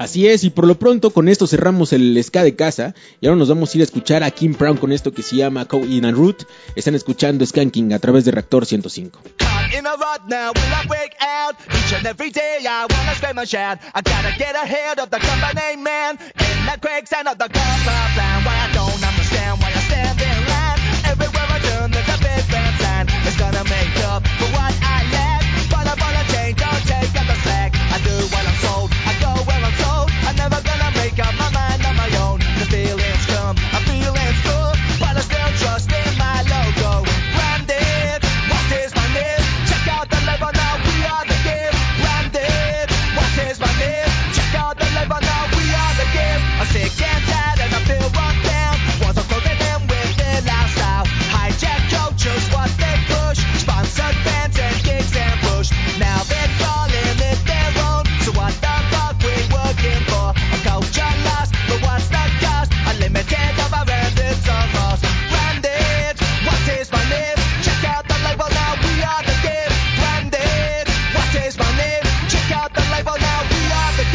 [0.00, 3.38] Así es, y por lo pronto con esto cerramos el ska de casa y ahora
[3.38, 5.84] nos vamos a ir a escuchar a Kim Brown con esto que se llama Cow
[5.84, 6.44] in and Root.
[6.74, 9.20] Están escuchando Skanking a través de Reactor 105.
[9.36, 11.54] Caught in a rut now, will I break out?
[11.68, 13.78] Each and every day I wanna scream and shout.
[13.92, 16.16] I gotta get ahead of the company man.
[16.16, 18.44] In the quicksand of the copper plan.
[18.46, 19.19] Why I don't understand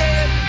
[0.06, 0.45] dead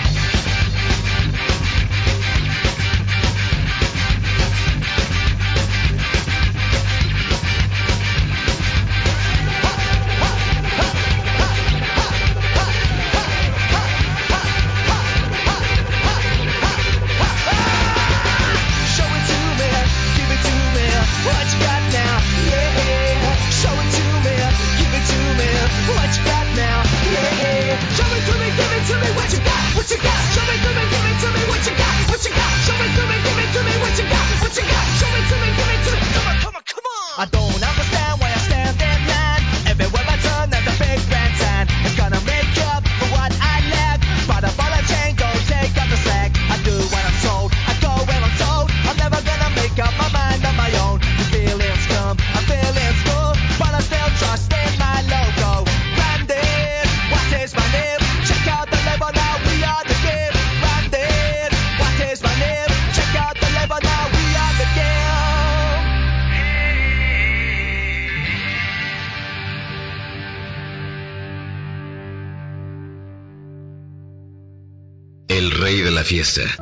[76.17, 76.56] fiesta.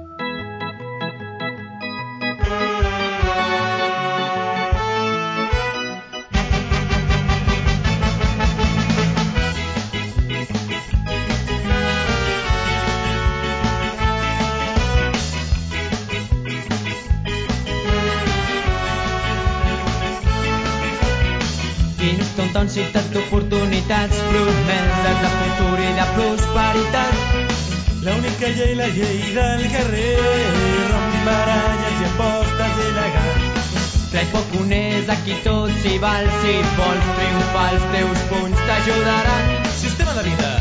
[28.95, 33.89] L'única llei, la llei del carrer, romp baralles i apostes il·legals.
[34.11, 39.51] Trai poc honest, aquí tot s'hi val, si vols triomfar els teus punts t'ajudaran.
[39.81, 40.53] Sistema de vida,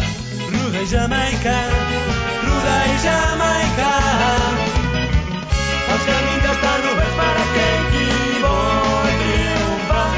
[0.48, 1.54] ruda i jamaica,
[2.48, 3.92] ruda i jamaica.
[5.94, 10.10] Els camins estan oberts per aquell qui vol triomfar.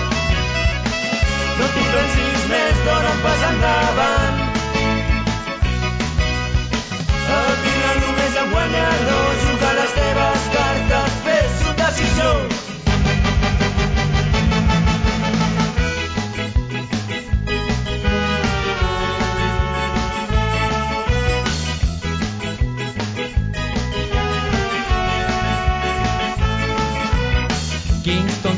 [1.60, 4.45] No t'hi pensis més, dona un pas endavant.
[8.66, 9.26] Guanyador,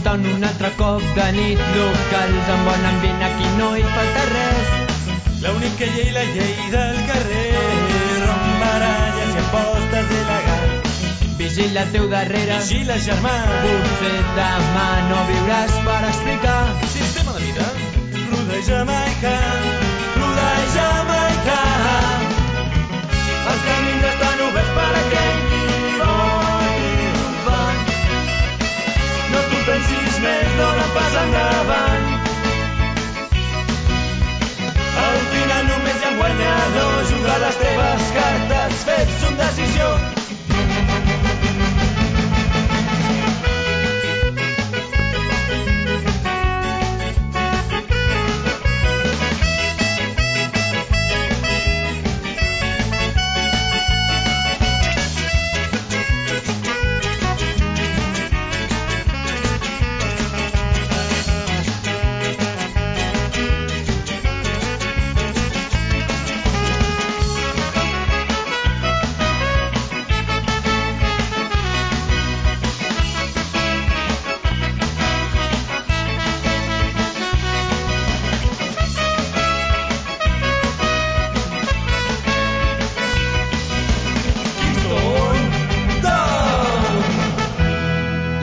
[0.04, 4.72] Town un altre cop de nit, locals amb bon ambient, aquí no hi falta res.
[5.42, 7.87] L'única llei, la llei del carrer,
[9.48, 10.96] i apostes il·legals.
[11.38, 13.34] Vigila al teu darrere, Vigila, germà.
[13.62, 16.58] potser demà no viuràs per explicar.
[16.92, 17.66] Sistema de vida,
[18.30, 19.34] ruda i jamaica,
[20.16, 21.60] ruda i jamaica.
[23.48, 25.62] Els camins estan oberts per a aquell qui
[26.02, 27.70] vol triomfar.
[29.30, 31.97] No t'ho pensis més, dona un pas endavant.
[36.18, 39.97] Guanyador, juga les teves cartes, fes una decisió.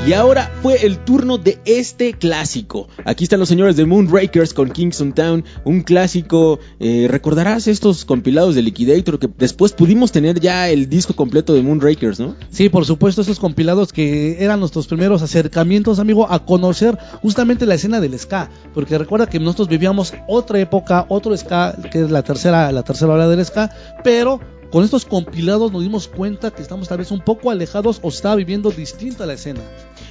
[0.07, 2.87] Y ahora fue el turno de este clásico.
[3.05, 6.59] Aquí están los señores de Moonrakers con Kingston Town, un clásico.
[6.79, 11.63] eh, Recordarás estos compilados de Liquidator que después pudimos tener ya el disco completo de
[11.63, 12.35] Moonrakers, ¿no?
[12.51, 17.73] Sí, por supuesto, esos compilados que eran nuestros primeros acercamientos, amigo, a conocer justamente la
[17.73, 22.21] escena del ska, porque recuerda que nosotros vivíamos otra época, otro ska, que es la
[22.21, 23.71] tercera, la tercera hora del ska,
[24.03, 24.39] pero
[24.71, 28.35] con estos compilados nos dimos cuenta que estamos tal vez un poco alejados o estaba
[28.35, 29.61] viviendo distinta la escena.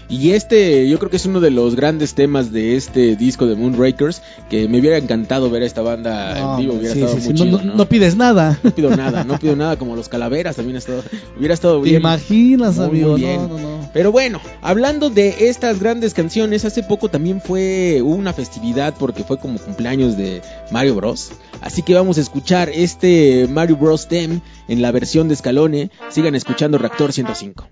[0.09, 3.55] Y este, yo creo que es uno de los grandes temas de este disco de
[3.57, 7.21] Moonrakers, que me hubiera encantado ver a esta banda No, en vivo, hubiera sí, estado
[7.21, 8.59] sí, muy sí, no, chido, no- no pides nada.
[8.65, 11.03] No pido nada, no pido nada, como los calaveras también ha estado,
[11.39, 12.01] hubiera estado ¿Te bien.
[12.03, 13.13] imaginas, Muy, amigo?
[13.13, 13.49] muy No, bien.
[13.49, 13.91] no, no.
[13.93, 19.39] Pero bueno, hablando de estas grandes canciones, hace poco también fue una festividad porque fue
[19.39, 21.31] como cumpleaños de Mario Bros.
[21.61, 24.09] Así que vamos a escuchar este Mario Bros.
[24.09, 25.91] Theme en la versión de Scalone.
[26.11, 27.69] Sigan escuchando Reactor 105.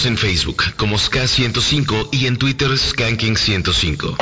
[0.00, 4.16] Síguenos en Facebook como SK105 y en Twitter Skanking105.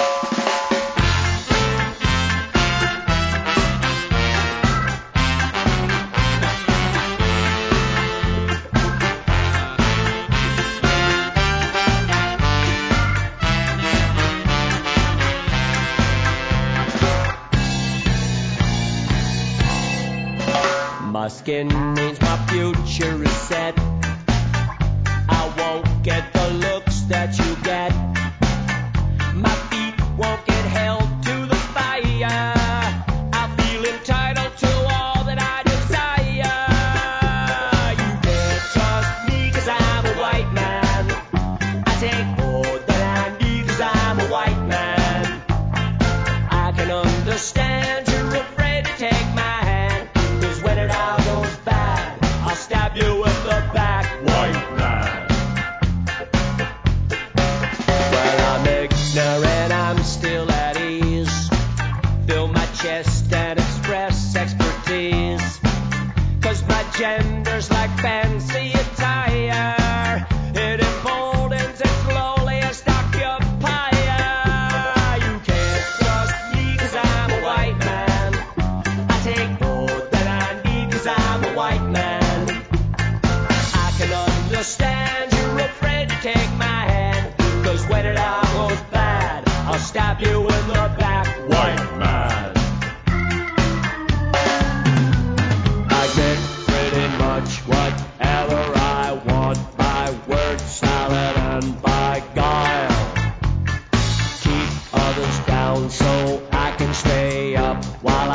[21.13, 21.88] My skin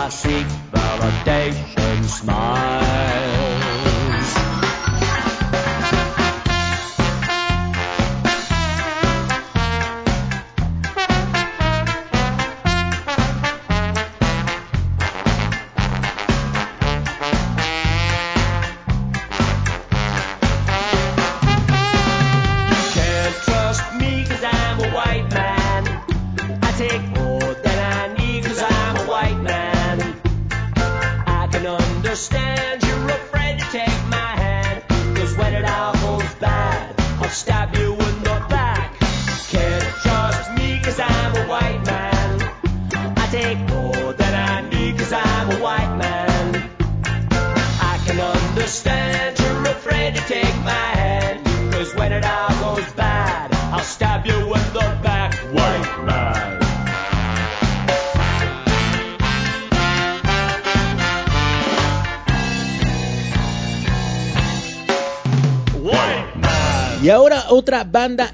[0.03, 2.42] I seek validation smiles.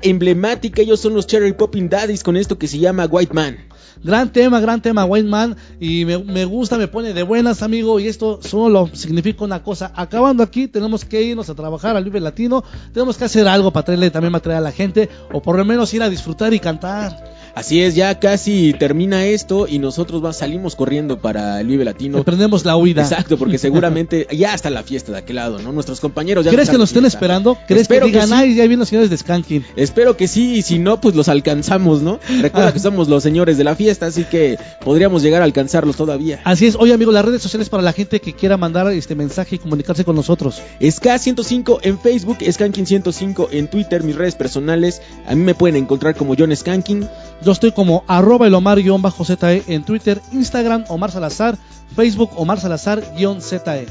[0.02, 3.58] Emblemática, ellos son los Cherry Popping Daddies con esto que se llama White Man.
[4.02, 5.58] Gran tema, gran tema, White Man.
[5.80, 8.00] Y me, me gusta, me pone de buenas, amigo.
[8.00, 9.92] Y esto solo significa una cosa.
[9.96, 12.64] Acabando aquí, tenemos que irnos a trabajar al Vive Latino.
[12.94, 15.10] Tenemos que hacer algo para traerle también material a la gente.
[15.34, 17.29] O por lo menos ir a disfrutar y cantar.
[17.60, 22.18] Así es, ya casi termina esto y nosotros va- salimos corriendo para el Vive Latino.
[22.20, 23.02] Emprendemos la huida.
[23.02, 25.74] Exacto, porque seguramente ya está la fiesta de aquel lado, ¿no?
[25.74, 27.58] Nuestros compañeros ya ¿Crees que nos estén esperando?
[27.68, 28.34] ¿Crees Espero que digan, sí.
[28.34, 29.66] ay, ya vienen los señores de Skanking?
[29.76, 32.20] Espero que sí, y si no, pues los alcanzamos, ¿no?
[32.42, 36.40] Recuerda que somos los señores de la fiesta, así que podríamos llegar a alcanzarlos todavía.
[36.46, 39.56] Así es, oye amigo, las redes sociales para la gente que quiera mandar este mensaje
[39.56, 40.62] y comunicarse con nosotros.
[40.80, 45.02] SK105 en Facebook, Skanking105 en Twitter, mis redes personales.
[45.28, 47.08] A mí me pueden encontrar como John Skanking.
[47.42, 51.58] Yo estoy como arroba el Omar-ZE en Twitter, Instagram, Omar Salazar,
[51.96, 53.88] Facebook, Omar Salazar-ZE.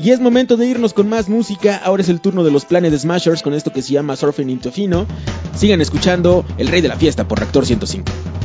[0.00, 1.80] Y es momento de irnos con más música.
[1.84, 4.70] Ahora es el turno de los Planet Smashers con esto que se llama Surfing into
[4.70, 5.06] Fino.
[5.56, 8.37] Sigan escuchando El Rey de la Fiesta por Reactor 105.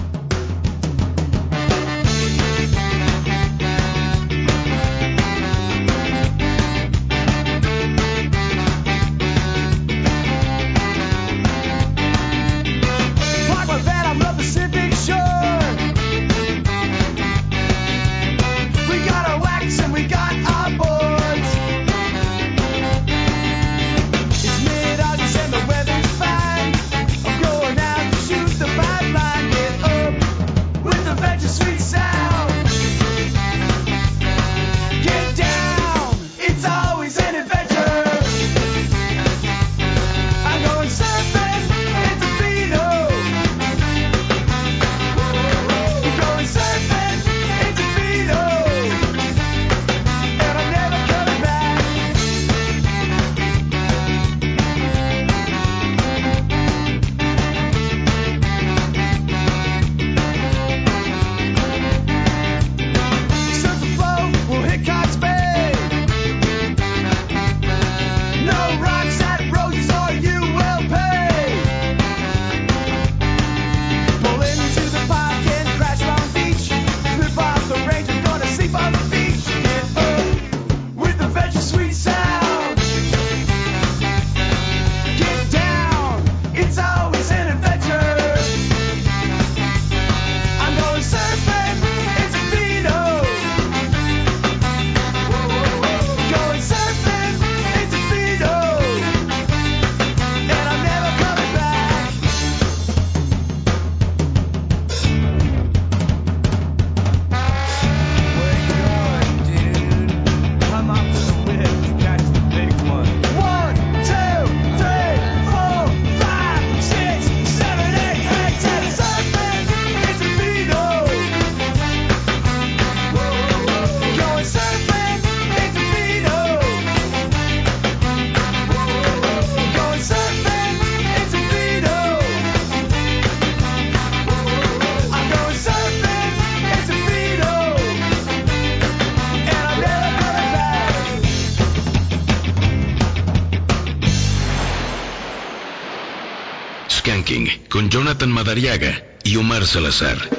[148.53, 150.32] Madariaga y Omar Salazar.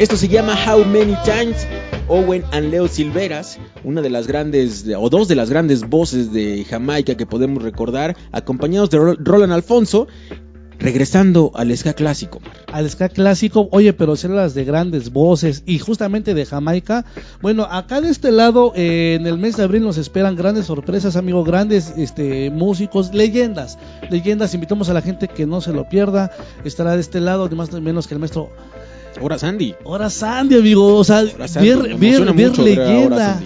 [0.00, 1.66] Esto se llama How Many Times.
[2.08, 6.64] Owen and Leo Silveras, una de las grandes, o dos de las grandes voces de
[6.68, 10.08] Jamaica que podemos recordar, acompañados de Ro- Roland Alfonso,
[10.80, 12.40] regresando al ska clásico.
[12.72, 17.04] al ska clásico, oye, pero ser las de grandes voces y justamente de Jamaica.
[17.42, 21.14] Bueno, acá de este lado, eh, en el mes de abril nos esperan grandes sorpresas,
[21.14, 23.78] amigo, grandes este, músicos, leyendas,
[24.10, 24.52] leyendas.
[24.54, 26.32] Invitamos a la gente que no se lo pierda.
[26.64, 28.50] Estará de este lado, ni más ni menos que el maestro.
[29.20, 29.74] Ahora Sandy.
[29.84, 33.40] Ahora Sandy, amigo, o sea, Sandy, ver, ver, ver leyenda.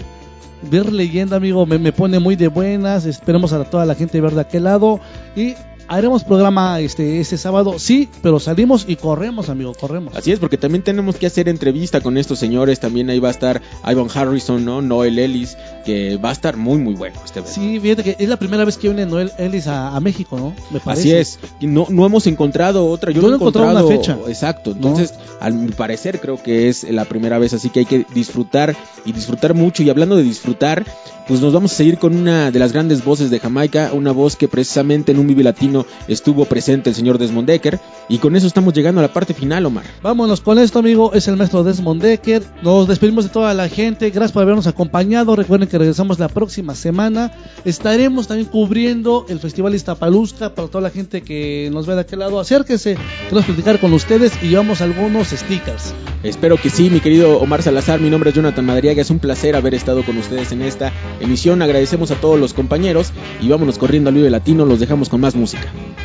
[0.69, 3.05] Ver leyenda, amigo, me, me pone muy de buenas.
[3.05, 4.99] Esperemos a toda la gente ver de aquel lado.
[5.35, 5.53] Y
[5.87, 10.15] haremos programa este, este sábado, sí, pero salimos y corremos, amigo, corremos.
[10.15, 12.79] Así es, porque también tenemos que hacer entrevista con estos señores.
[12.79, 14.81] También ahí va a estar Ivan Harrison, ¿no?
[14.81, 17.55] Noel Ellis, que va a estar muy, muy bueno este evento.
[17.55, 20.53] Sí, fíjate que es la primera vez que viene Noel Ellis a, a México, ¿no?
[20.71, 21.01] Me parece.
[21.01, 24.17] Así es, no, no hemos encontrado otra, yo, Yo no he encontrado encontrado una fecha.
[24.27, 28.05] Exacto, entonces al mi parecer creo que es la primera vez, así que hay que
[28.13, 28.75] disfrutar
[29.05, 29.83] y disfrutar mucho.
[29.83, 30.85] Y hablando de disfrutar,
[31.27, 34.35] pues nos vamos a seguir con una de las grandes voces de Jamaica, una voz
[34.35, 35.74] que precisamente en un Vive Latino
[36.07, 37.79] estuvo presente el señor Desmond Decker.
[38.07, 39.85] Y con eso estamos llegando a la parte final, Omar.
[40.03, 41.11] Vámonos con esto, amigo.
[41.13, 42.43] Es el maestro Desmond Decker.
[42.61, 44.11] Nos despedimos de toda la gente.
[44.11, 45.35] Gracias por habernos acompañado.
[45.35, 47.31] Recuerden que regresamos la próxima semana.
[47.65, 52.19] Estaremos también cubriendo el Festival Iztapaluzca para toda la gente que nos ve de aquel
[52.19, 52.39] lado.
[52.39, 55.93] Acérquese, queremos platicar con ustedes y llevamos algunos stickers.
[56.23, 57.99] Espero que sí, mi querido Omar Salazar.
[57.99, 59.01] Mi nombre es Jonathan Madriaga.
[59.01, 61.61] Es un placer haber estado con ustedes en esta emisión.
[61.61, 63.11] Agradecemos a todos los compañeros
[63.41, 64.65] y vámonos corriendo al Vive Latino.
[64.65, 65.64] Los dejamos con más música.
[65.67, 66.04] I'm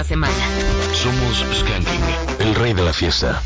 [0.00, 2.00] Somos Skanking,
[2.38, 3.42] el rey de la fiesta.